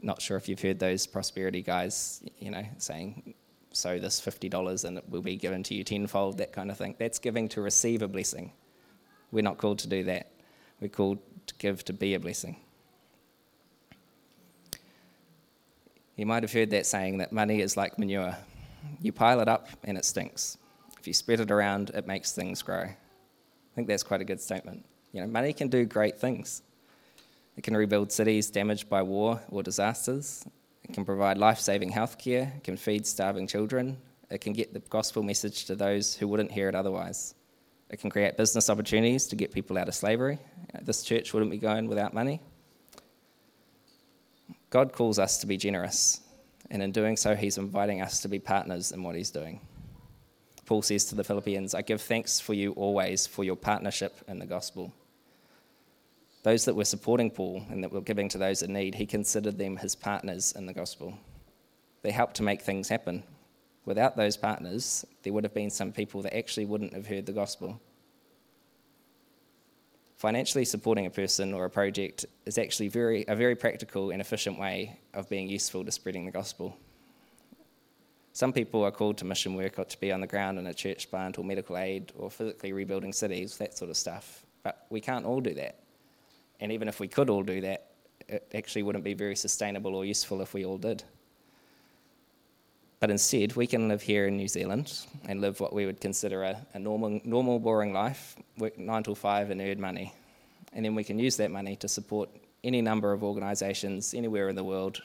Not 0.00 0.22
sure 0.22 0.36
if 0.36 0.48
you've 0.48 0.62
heard 0.62 0.78
those 0.78 1.08
prosperity 1.08 1.60
guys, 1.60 2.22
you 2.38 2.52
know, 2.52 2.64
saying, 2.78 3.34
sow 3.72 3.98
this 3.98 4.20
$50 4.20 4.84
and 4.84 4.98
it 4.98 5.04
will 5.08 5.22
be 5.22 5.34
given 5.34 5.64
to 5.64 5.74
you 5.74 5.82
tenfold, 5.82 6.38
that 6.38 6.52
kind 6.52 6.70
of 6.70 6.78
thing. 6.78 6.94
That's 7.00 7.18
giving 7.18 7.48
to 7.48 7.60
receive 7.62 8.00
a 8.00 8.06
blessing. 8.06 8.52
We're 9.32 9.42
not 9.42 9.58
called 9.58 9.80
to 9.80 9.88
do 9.88 10.04
that. 10.04 10.30
We're 10.80 10.86
called 10.86 11.18
to 11.48 11.54
give 11.56 11.84
to 11.86 11.92
be 11.92 12.14
a 12.14 12.20
blessing. 12.20 12.58
You 16.14 16.26
might 16.26 16.44
have 16.44 16.52
heard 16.52 16.70
that 16.70 16.86
saying 16.86 17.18
that 17.18 17.32
money 17.32 17.60
is 17.60 17.76
like 17.76 17.98
manure. 17.98 18.36
You 19.00 19.10
pile 19.10 19.40
it 19.40 19.48
up 19.48 19.68
and 19.82 19.98
it 19.98 20.04
stinks. 20.04 20.58
If 20.96 21.08
you 21.08 21.12
spread 21.12 21.40
it 21.40 21.50
around, 21.50 21.90
it 21.90 22.06
makes 22.06 22.30
things 22.30 22.62
grow. 22.62 22.84
I 22.84 23.74
think 23.74 23.88
that's 23.88 24.04
quite 24.04 24.20
a 24.20 24.24
good 24.24 24.40
statement. 24.40 24.84
You 25.14 25.20
know, 25.20 25.28
money 25.28 25.52
can 25.52 25.68
do 25.68 25.84
great 25.84 26.18
things. 26.18 26.60
It 27.56 27.62
can 27.62 27.76
rebuild 27.76 28.10
cities 28.10 28.50
damaged 28.50 28.88
by 28.88 29.02
war 29.02 29.40
or 29.48 29.62
disasters. 29.62 30.44
It 30.82 30.92
can 30.92 31.04
provide 31.04 31.38
life 31.38 31.60
saving 31.60 31.92
healthcare. 31.92 32.56
It 32.56 32.64
can 32.64 32.76
feed 32.76 33.06
starving 33.06 33.46
children. 33.46 33.96
It 34.28 34.40
can 34.40 34.52
get 34.52 34.74
the 34.74 34.80
gospel 34.80 35.22
message 35.22 35.66
to 35.66 35.76
those 35.76 36.16
who 36.16 36.26
wouldn't 36.26 36.50
hear 36.50 36.68
it 36.68 36.74
otherwise. 36.74 37.36
It 37.90 38.00
can 38.00 38.10
create 38.10 38.36
business 38.36 38.68
opportunities 38.68 39.28
to 39.28 39.36
get 39.36 39.52
people 39.52 39.78
out 39.78 39.86
of 39.86 39.94
slavery. 39.94 40.40
This 40.82 41.04
church 41.04 41.32
wouldn't 41.32 41.52
be 41.52 41.58
going 41.58 41.86
without 41.86 42.12
money. 42.12 42.40
God 44.70 44.92
calls 44.92 45.20
us 45.20 45.38
to 45.38 45.46
be 45.46 45.56
generous, 45.56 46.22
and 46.72 46.82
in 46.82 46.90
doing 46.90 47.16
so, 47.16 47.36
He's 47.36 47.56
inviting 47.56 48.02
us 48.02 48.20
to 48.22 48.28
be 48.28 48.40
partners 48.40 48.90
in 48.90 49.04
what 49.04 49.14
He's 49.14 49.30
doing. 49.30 49.60
Paul 50.66 50.82
says 50.82 51.04
to 51.06 51.14
the 51.14 51.22
Philippians, 51.22 51.72
I 51.72 51.82
give 51.82 52.00
thanks 52.02 52.40
for 52.40 52.54
you 52.54 52.72
always 52.72 53.28
for 53.28 53.44
your 53.44 53.54
partnership 53.54 54.18
in 54.26 54.40
the 54.40 54.46
gospel. 54.46 54.92
Those 56.44 56.66
that 56.66 56.76
were 56.76 56.84
supporting 56.84 57.30
Paul 57.30 57.64
and 57.70 57.82
that 57.82 57.90
were 57.90 58.02
giving 58.02 58.28
to 58.28 58.38
those 58.38 58.60
in 58.62 58.74
need, 58.74 58.94
he 58.94 59.06
considered 59.06 59.56
them 59.56 59.78
his 59.78 59.96
partners 59.96 60.52
in 60.54 60.66
the 60.66 60.74
gospel. 60.74 61.16
They 62.02 62.10
helped 62.10 62.36
to 62.36 62.42
make 62.42 62.60
things 62.60 62.90
happen. 62.90 63.22
Without 63.86 64.14
those 64.14 64.36
partners, 64.36 65.06
there 65.22 65.32
would 65.32 65.44
have 65.44 65.54
been 65.54 65.70
some 65.70 65.90
people 65.90 66.20
that 66.20 66.36
actually 66.36 66.66
wouldn't 66.66 66.92
have 66.92 67.06
heard 67.06 67.24
the 67.24 67.32
gospel. 67.32 67.80
Financially 70.16 70.66
supporting 70.66 71.06
a 71.06 71.10
person 71.10 71.54
or 71.54 71.64
a 71.64 71.70
project 71.70 72.26
is 72.44 72.58
actually 72.58 72.88
very, 72.88 73.24
a 73.26 73.34
very 73.34 73.56
practical 73.56 74.10
and 74.10 74.20
efficient 74.20 74.58
way 74.58 74.98
of 75.14 75.30
being 75.30 75.48
useful 75.48 75.82
to 75.82 75.90
spreading 75.90 76.26
the 76.26 76.30
gospel. 76.30 76.76
Some 78.34 78.52
people 78.52 78.84
are 78.84 78.90
called 78.90 79.16
to 79.18 79.24
mission 79.24 79.54
work 79.54 79.78
or 79.78 79.86
to 79.86 79.98
be 79.98 80.12
on 80.12 80.20
the 80.20 80.26
ground 80.26 80.58
in 80.58 80.66
a 80.66 80.74
church 80.74 81.08
plant 81.08 81.38
or 81.38 81.44
medical 81.44 81.78
aid 81.78 82.12
or 82.18 82.30
physically 82.30 82.74
rebuilding 82.74 83.14
cities, 83.14 83.56
that 83.56 83.78
sort 83.78 83.90
of 83.90 83.96
stuff. 83.96 84.44
But 84.62 84.86
we 84.90 85.00
can't 85.00 85.24
all 85.24 85.40
do 85.40 85.54
that. 85.54 85.83
And 86.64 86.72
even 86.72 86.88
if 86.88 86.98
we 86.98 87.08
could 87.08 87.28
all 87.28 87.42
do 87.42 87.60
that, 87.60 87.90
it 88.26 88.50
actually 88.54 88.84
wouldn't 88.84 89.04
be 89.04 89.12
very 89.12 89.36
sustainable 89.36 89.94
or 89.94 90.06
useful 90.06 90.40
if 90.40 90.54
we 90.54 90.64
all 90.64 90.78
did. 90.78 91.04
But 93.00 93.10
instead, 93.10 93.54
we 93.54 93.66
can 93.66 93.86
live 93.86 94.00
here 94.00 94.28
in 94.28 94.38
New 94.38 94.48
Zealand 94.48 94.90
and 95.28 95.42
live 95.42 95.60
what 95.60 95.74
we 95.74 95.84
would 95.84 96.00
consider 96.00 96.42
a, 96.42 96.66
a 96.72 96.78
normal, 96.78 97.20
normal, 97.22 97.58
boring 97.58 97.92
life, 97.92 98.34
work 98.56 98.78
nine 98.78 99.02
to 99.02 99.14
five 99.14 99.50
and 99.50 99.60
earn 99.60 99.78
money. 99.78 100.14
And 100.72 100.82
then 100.82 100.94
we 100.94 101.04
can 101.04 101.18
use 101.18 101.36
that 101.36 101.50
money 101.50 101.76
to 101.76 101.86
support 101.86 102.30
any 102.64 102.80
number 102.80 103.12
of 103.12 103.22
organisations 103.22 104.14
anywhere 104.14 104.48
in 104.48 104.56
the 104.56 104.64
world 104.64 105.02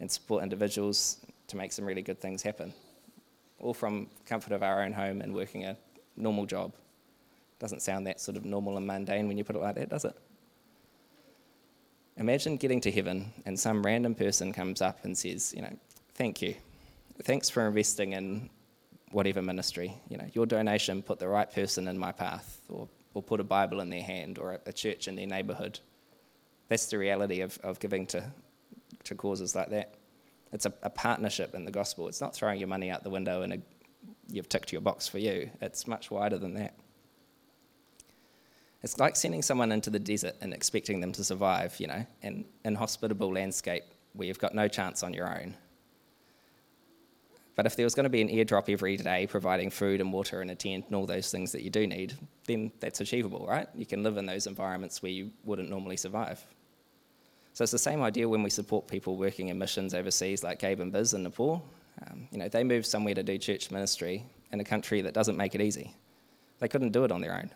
and 0.00 0.10
support 0.10 0.42
individuals 0.42 1.18
to 1.48 1.58
make 1.58 1.72
some 1.72 1.84
really 1.84 2.00
good 2.00 2.22
things 2.22 2.40
happen. 2.40 2.72
All 3.58 3.74
from 3.74 4.06
comfort 4.24 4.54
of 4.54 4.62
our 4.62 4.82
own 4.82 4.94
home 4.94 5.20
and 5.20 5.34
working 5.34 5.66
a 5.66 5.76
normal 6.16 6.46
job. 6.46 6.72
Doesn't 7.58 7.82
sound 7.82 8.06
that 8.06 8.18
sort 8.18 8.38
of 8.38 8.46
normal 8.46 8.78
and 8.78 8.86
mundane 8.86 9.28
when 9.28 9.36
you 9.36 9.44
put 9.44 9.56
it 9.56 9.62
like 9.62 9.74
that, 9.74 9.90
does 9.90 10.06
it? 10.06 10.16
Imagine 12.18 12.56
getting 12.56 12.80
to 12.80 12.90
heaven 12.90 13.32
and 13.44 13.58
some 13.58 13.82
random 13.82 14.14
person 14.14 14.52
comes 14.52 14.80
up 14.80 15.04
and 15.04 15.16
says, 15.16 15.52
you 15.54 15.62
know, 15.62 15.76
thank 16.14 16.40
you. 16.40 16.54
Thanks 17.22 17.50
for 17.50 17.66
investing 17.66 18.12
in 18.12 18.48
whatever 19.10 19.42
ministry. 19.42 19.94
You 20.08 20.16
know, 20.18 20.26
your 20.32 20.46
donation 20.46 21.02
put 21.02 21.18
the 21.18 21.28
right 21.28 21.50
person 21.50 21.88
in 21.88 21.98
my 21.98 22.12
path 22.12 22.60
or, 22.68 22.88
or 23.14 23.22
put 23.22 23.40
a 23.40 23.44
Bible 23.44 23.80
in 23.80 23.90
their 23.90 24.02
hand 24.02 24.38
or 24.38 24.60
a, 24.64 24.72
church 24.72 25.08
in 25.08 25.16
their 25.16 25.26
neighbourhood. 25.26 25.78
That's 26.68 26.86
the 26.86 26.98
reality 26.98 27.42
of, 27.42 27.58
of 27.62 27.78
giving 27.80 28.06
to, 28.08 28.24
to 29.04 29.14
causes 29.14 29.54
like 29.54 29.70
that. 29.70 29.94
It's 30.52 30.64
a, 30.64 30.72
a 30.82 30.90
partnership 30.90 31.54
in 31.54 31.64
the 31.64 31.70
gospel. 31.70 32.08
It's 32.08 32.20
not 32.20 32.34
throwing 32.34 32.58
your 32.58 32.68
money 32.68 32.90
out 32.90 33.02
the 33.02 33.10
window 33.10 33.42
and 33.42 33.52
a, 33.52 33.58
you've 34.28 34.48
ticked 34.48 34.72
your 34.72 34.80
box 34.80 35.06
for 35.06 35.18
you. 35.18 35.50
It's 35.60 35.86
much 35.86 36.10
wider 36.10 36.38
than 36.38 36.54
that. 36.54 36.75
It's 38.86 39.00
like 39.00 39.16
sending 39.16 39.42
someone 39.42 39.72
into 39.72 39.90
the 39.90 39.98
desert 39.98 40.36
and 40.40 40.54
expecting 40.54 41.00
them 41.00 41.10
to 41.14 41.24
survive, 41.24 41.74
you 41.80 41.88
know, 41.88 42.06
an 42.22 42.44
inhospitable 42.64 43.32
landscape 43.32 43.82
where 44.12 44.28
you've 44.28 44.38
got 44.38 44.54
no 44.54 44.68
chance 44.68 45.02
on 45.02 45.12
your 45.12 45.28
own. 45.28 45.56
But 47.56 47.66
if 47.66 47.74
there 47.74 47.84
was 47.84 47.96
going 47.96 48.04
to 48.04 48.10
be 48.10 48.22
an 48.22 48.28
airdrop 48.28 48.72
every 48.72 48.96
day 48.96 49.26
providing 49.26 49.70
food 49.70 50.00
and 50.00 50.12
water 50.12 50.40
and 50.40 50.52
a 50.52 50.54
tent 50.54 50.84
and 50.86 50.94
all 50.94 51.04
those 51.04 51.32
things 51.32 51.50
that 51.50 51.62
you 51.62 51.70
do 51.70 51.84
need, 51.84 52.16
then 52.46 52.70
that's 52.78 53.00
achievable, 53.00 53.44
right? 53.48 53.66
You 53.74 53.86
can 53.86 54.04
live 54.04 54.18
in 54.18 54.26
those 54.26 54.46
environments 54.46 55.02
where 55.02 55.10
you 55.10 55.32
wouldn't 55.42 55.68
normally 55.68 55.96
survive. 55.96 56.46
So 57.54 57.64
it's 57.64 57.72
the 57.72 57.80
same 57.80 58.02
idea 58.02 58.28
when 58.28 58.44
we 58.44 58.50
support 58.50 58.86
people 58.86 59.16
working 59.16 59.48
in 59.48 59.58
missions 59.58 59.94
overseas, 59.94 60.44
like 60.44 60.60
Gabe 60.60 60.78
and 60.78 60.92
Biz 60.92 61.12
in 61.14 61.24
Nepal. 61.24 61.60
Um, 62.06 62.28
you 62.30 62.38
know, 62.38 62.48
they 62.48 62.62
moved 62.62 62.86
somewhere 62.86 63.16
to 63.16 63.24
do 63.24 63.36
church 63.36 63.72
ministry 63.72 64.22
in 64.52 64.60
a 64.60 64.64
country 64.64 65.00
that 65.00 65.12
doesn't 65.12 65.36
make 65.36 65.56
it 65.56 65.60
easy. 65.60 65.92
They 66.60 66.68
couldn't 66.68 66.92
do 66.92 67.02
it 67.02 67.10
on 67.10 67.20
their 67.20 67.34
own. 67.34 67.50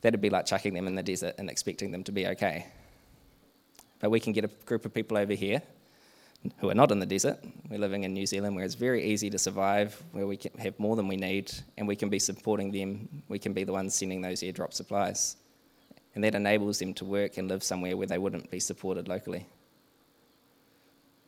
That'd 0.00 0.20
be 0.20 0.30
like 0.30 0.46
chucking 0.46 0.74
them 0.74 0.86
in 0.86 0.94
the 0.94 1.02
desert 1.02 1.34
and 1.38 1.50
expecting 1.50 1.90
them 1.90 2.04
to 2.04 2.12
be 2.12 2.26
okay. 2.28 2.66
But 4.00 4.10
we 4.10 4.20
can 4.20 4.32
get 4.32 4.44
a 4.44 4.50
group 4.64 4.84
of 4.86 4.94
people 4.94 5.18
over 5.18 5.34
here 5.34 5.62
who 6.58 6.70
are 6.70 6.74
not 6.74 6.90
in 6.90 6.98
the 6.98 7.06
desert. 7.06 7.38
We're 7.68 7.78
living 7.78 8.04
in 8.04 8.14
New 8.14 8.24
Zealand 8.24 8.56
where 8.56 8.64
it's 8.64 8.74
very 8.74 9.04
easy 9.04 9.28
to 9.28 9.38
survive, 9.38 10.02
where 10.12 10.26
we 10.26 10.38
can 10.38 10.52
have 10.58 10.78
more 10.78 10.96
than 10.96 11.06
we 11.06 11.16
need, 11.16 11.52
and 11.76 11.86
we 11.86 11.96
can 11.96 12.08
be 12.08 12.18
supporting 12.18 12.72
them. 12.72 13.22
We 13.28 13.38
can 13.38 13.52
be 13.52 13.64
the 13.64 13.72
ones 13.72 13.94
sending 13.94 14.22
those 14.22 14.40
airdrop 14.40 14.72
supplies 14.72 15.36
and 16.14 16.24
that 16.24 16.34
enables 16.34 16.78
them 16.78 16.94
to 16.94 17.04
work 17.04 17.38
and 17.38 17.48
live 17.48 17.62
somewhere 17.62 17.96
where 17.96 18.06
they 18.06 18.18
wouldn't 18.18 18.50
be 18.50 18.60
supported 18.60 19.08
locally. 19.08 19.46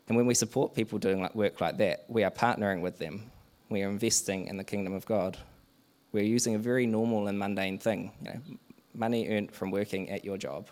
And 0.09 0.17
when 0.17 0.27
we 0.27 0.35
support 0.35 0.75
people 0.75 0.99
doing 0.99 1.27
work 1.35 1.61
like 1.61 1.79
that, 1.79 2.05
we 2.09 2.25
are 2.25 2.31
partnering 2.31 2.81
with 2.81 2.99
them. 2.99 3.31
We 3.69 3.83
are 3.83 3.89
investing 3.89 4.49
in 4.49 4.57
the 4.57 4.65
kingdom 4.65 4.93
of 4.93 5.07
God. 5.07 5.39
We're 6.13 6.25
using 6.25 6.55
a 6.55 6.59
very 6.59 6.87
normal 6.87 7.29
and 7.29 7.39
mundane 7.39 7.79
thing, 7.79 8.13
you 8.21 8.31
know, 8.31 8.41
money 8.95 9.29
earned 9.29 9.53
from 9.53 9.71
working 9.71 10.11
at 10.11 10.25
your 10.25 10.37
job, 10.37 10.69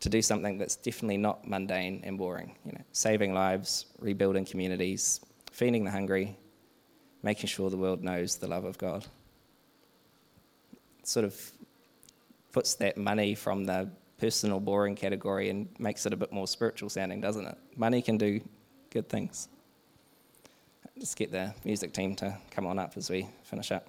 to 0.00 0.08
do 0.08 0.22
something 0.22 0.58
that's 0.58 0.76
definitely 0.76 1.18
not 1.18 1.46
mundane 1.46 2.00
and 2.04 2.18
boring. 2.18 2.56
You 2.64 2.72
know, 2.72 2.84
saving 2.92 3.34
lives, 3.34 3.86
rebuilding 3.98 4.44
communities, 4.44 5.20
feeding 5.52 5.84
the 5.84 5.90
hungry, 5.90 6.36
making 7.22 7.48
sure 7.48 7.70
the 7.70 7.76
world 7.76 8.02
knows 8.02 8.36
the 8.36 8.46
love 8.46 8.64
of 8.64 8.78
God. 8.78 9.04
It's 10.98 11.10
sort 11.10 11.24
of 11.24 11.52
puts 12.52 12.74
that 12.76 12.96
money 12.96 13.34
from 13.34 13.64
the 13.64 13.90
personal 14.18 14.60
boring 14.60 14.94
category 14.94 15.50
and 15.50 15.68
makes 15.78 16.06
it 16.06 16.12
a 16.12 16.16
bit 16.16 16.32
more 16.32 16.46
spiritual 16.46 16.88
sounding, 16.88 17.20
doesn't 17.20 17.46
it? 17.46 17.58
Money 17.76 18.00
can 18.00 18.16
do 18.16 18.40
good 18.90 19.08
things. 19.08 19.48
Just 20.98 21.16
get 21.16 21.32
the 21.32 21.52
music 21.64 21.92
team 21.92 22.14
to 22.16 22.36
come 22.50 22.66
on 22.66 22.78
up 22.78 22.92
as 22.96 23.10
we 23.10 23.28
finish 23.42 23.72
up. 23.72 23.88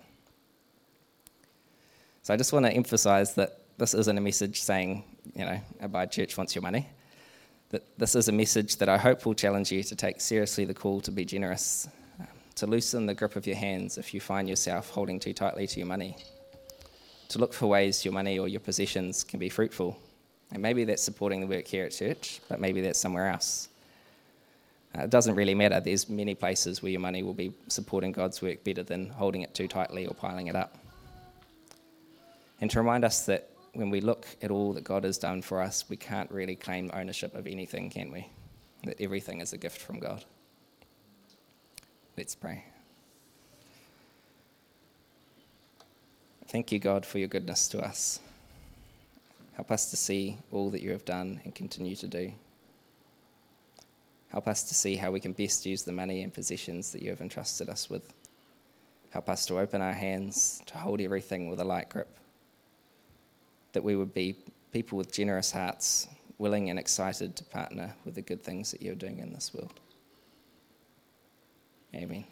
So 2.25 2.33
I 2.33 2.37
just 2.37 2.51
want 2.51 2.65
to 2.65 2.71
emphasize 2.71 3.35
that 3.35 3.59
this 3.77 3.93
isn't 3.93 4.17
a 4.17 4.21
message 4.21 4.61
saying, 4.61 5.03
you 5.35 5.45
know, 5.45 5.61
Abide 5.79 6.11
Church 6.11 6.35
wants 6.37 6.55
your 6.55 6.63
money. 6.63 6.89
That 7.69 7.83
this 7.99 8.15
is 8.15 8.29
a 8.29 8.31
message 8.31 8.77
that 8.77 8.89
I 8.89 8.97
hope 8.97 9.27
will 9.27 9.35
challenge 9.35 9.71
you 9.71 9.83
to 9.83 9.95
take 9.95 10.19
seriously 10.19 10.65
the 10.65 10.73
call 10.73 11.01
to 11.01 11.11
be 11.11 11.23
generous, 11.23 11.87
to 12.55 12.65
loosen 12.65 13.05
the 13.05 13.13
grip 13.13 13.35
of 13.35 13.45
your 13.45 13.55
hands 13.55 13.99
if 13.99 14.11
you 14.11 14.19
find 14.19 14.49
yourself 14.49 14.89
holding 14.89 15.19
too 15.19 15.33
tightly 15.33 15.67
to 15.67 15.79
your 15.79 15.87
money 15.87 16.17
to 17.29 17.39
look 17.39 17.53
for 17.53 17.67
ways 17.67 18.05
your 18.05 18.13
money 18.13 18.39
or 18.39 18.47
your 18.47 18.59
possessions 18.59 19.23
can 19.23 19.39
be 19.39 19.49
fruitful. 19.49 19.97
And 20.51 20.61
maybe 20.61 20.83
that's 20.85 21.03
supporting 21.03 21.41
the 21.41 21.47
work 21.47 21.67
here 21.67 21.85
at 21.85 21.91
church, 21.91 22.39
but 22.47 22.59
maybe 22.59 22.81
that's 22.81 22.99
somewhere 22.99 23.29
else. 23.29 23.69
Uh, 24.97 25.03
it 25.03 25.09
doesn't 25.09 25.35
really 25.35 25.55
matter. 25.55 25.79
There's 25.79 26.07
many 26.07 26.35
places 26.35 26.81
where 26.81 26.91
your 26.91 27.01
money 27.01 27.23
will 27.23 27.33
be 27.33 27.53
supporting 27.67 28.11
God's 28.11 28.41
work 28.41 28.63
better 28.63 28.83
than 28.83 29.09
holding 29.09 29.41
it 29.41 29.53
too 29.53 29.67
tightly 29.67 30.07
or 30.07 30.13
piling 30.13 30.47
it 30.47 30.55
up. 30.55 30.77
And 32.61 32.71
to 32.71 32.79
remind 32.79 33.03
us 33.03 33.25
that 33.25 33.49
when 33.73 33.89
we 33.89 34.01
look 34.01 34.25
at 34.41 34.51
all 34.51 34.73
that 34.73 34.83
God 34.83 35.03
has 35.03 35.17
done 35.17 35.41
for 35.41 35.61
us, 35.61 35.85
we 35.89 35.97
can't 35.97 36.31
really 36.31 36.55
claim 36.55 36.89
ownership 36.93 37.35
of 37.35 37.45
anything, 37.45 37.89
can 37.89 38.11
we? 38.11 38.29
That 38.85 39.01
everything 39.01 39.41
is 39.41 39.53
a 39.53 39.57
gift 39.57 39.81
from 39.81 39.99
God. 39.99 40.23
Let's 42.17 42.35
pray. 42.35 42.63
Thank 46.47 46.71
you, 46.71 46.79
God, 46.79 47.05
for 47.05 47.19
your 47.19 47.27
goodness 47.27 47.67
to 47.69 47.79
us. 47.83 48.19
Help 49.55 49.71
us 49.71 49.89
to 49.89 49.97
see 49.97 50.37
all 50.51 50.69
that 50.69 50.81
you 50.81 50.91
have 50.91 51.03
done 51.03 51.41
and 51.43 51.53
continue 51.53 51.95
to 51.97 52.07
do. 52.07 52.31
Help 54.29 54.47
us 54.47 54.63
to 54.63 54.75
see 54.75 54.95
how 54.95 55.11
we 55.11 55.19
can 55.19 55.33
best 55.33 55.65
use 55.65 55.83
the 55.83 55.91
money 55.91 56.21
and 56.21 56.33
possessions 56.33 56.91
that 56.91 57.01
you 57.01 57.09
have 57.09 57.21
entrusted 57.21 57.69
us 57.69 57.89
with. 57.89 58.13
Help 59.09 59.29
us 59.29 59.45
to 59.45 59.59
open 59.59 59.81
our 59.81 59.93
hands, 59.93 60.61
to 60.65 60.77
hold 60.77 61.01
everything 61.01 61.49
with 61.49 61.59
a 61.59 61.63
light 61.63 61.89
grip. 61.89 62.17
That 63.75 63.83
we 63.83 63.97
would 63.97 64.13
be 64.13 64.37
people 64.71 64.97
with 64.97 65.11
generous 65.11 65.51
hearts, 65.51 66.07
willing 66.37 66.69
and 66.69 66.79
excited 66.79 67.35
to 67.35 67.43
partner 67.43 67.93
with 68.05 68.15
the 68.15 68.21
good 68.21 68.41
things 68.41 68.71
that 68.71 68.81
you're 68.81 68.95
doing 68.95 69.19
in 69.19 69.33
this 69.33 69.53
world. 69.53 69.81
Amen. 71.93 72.23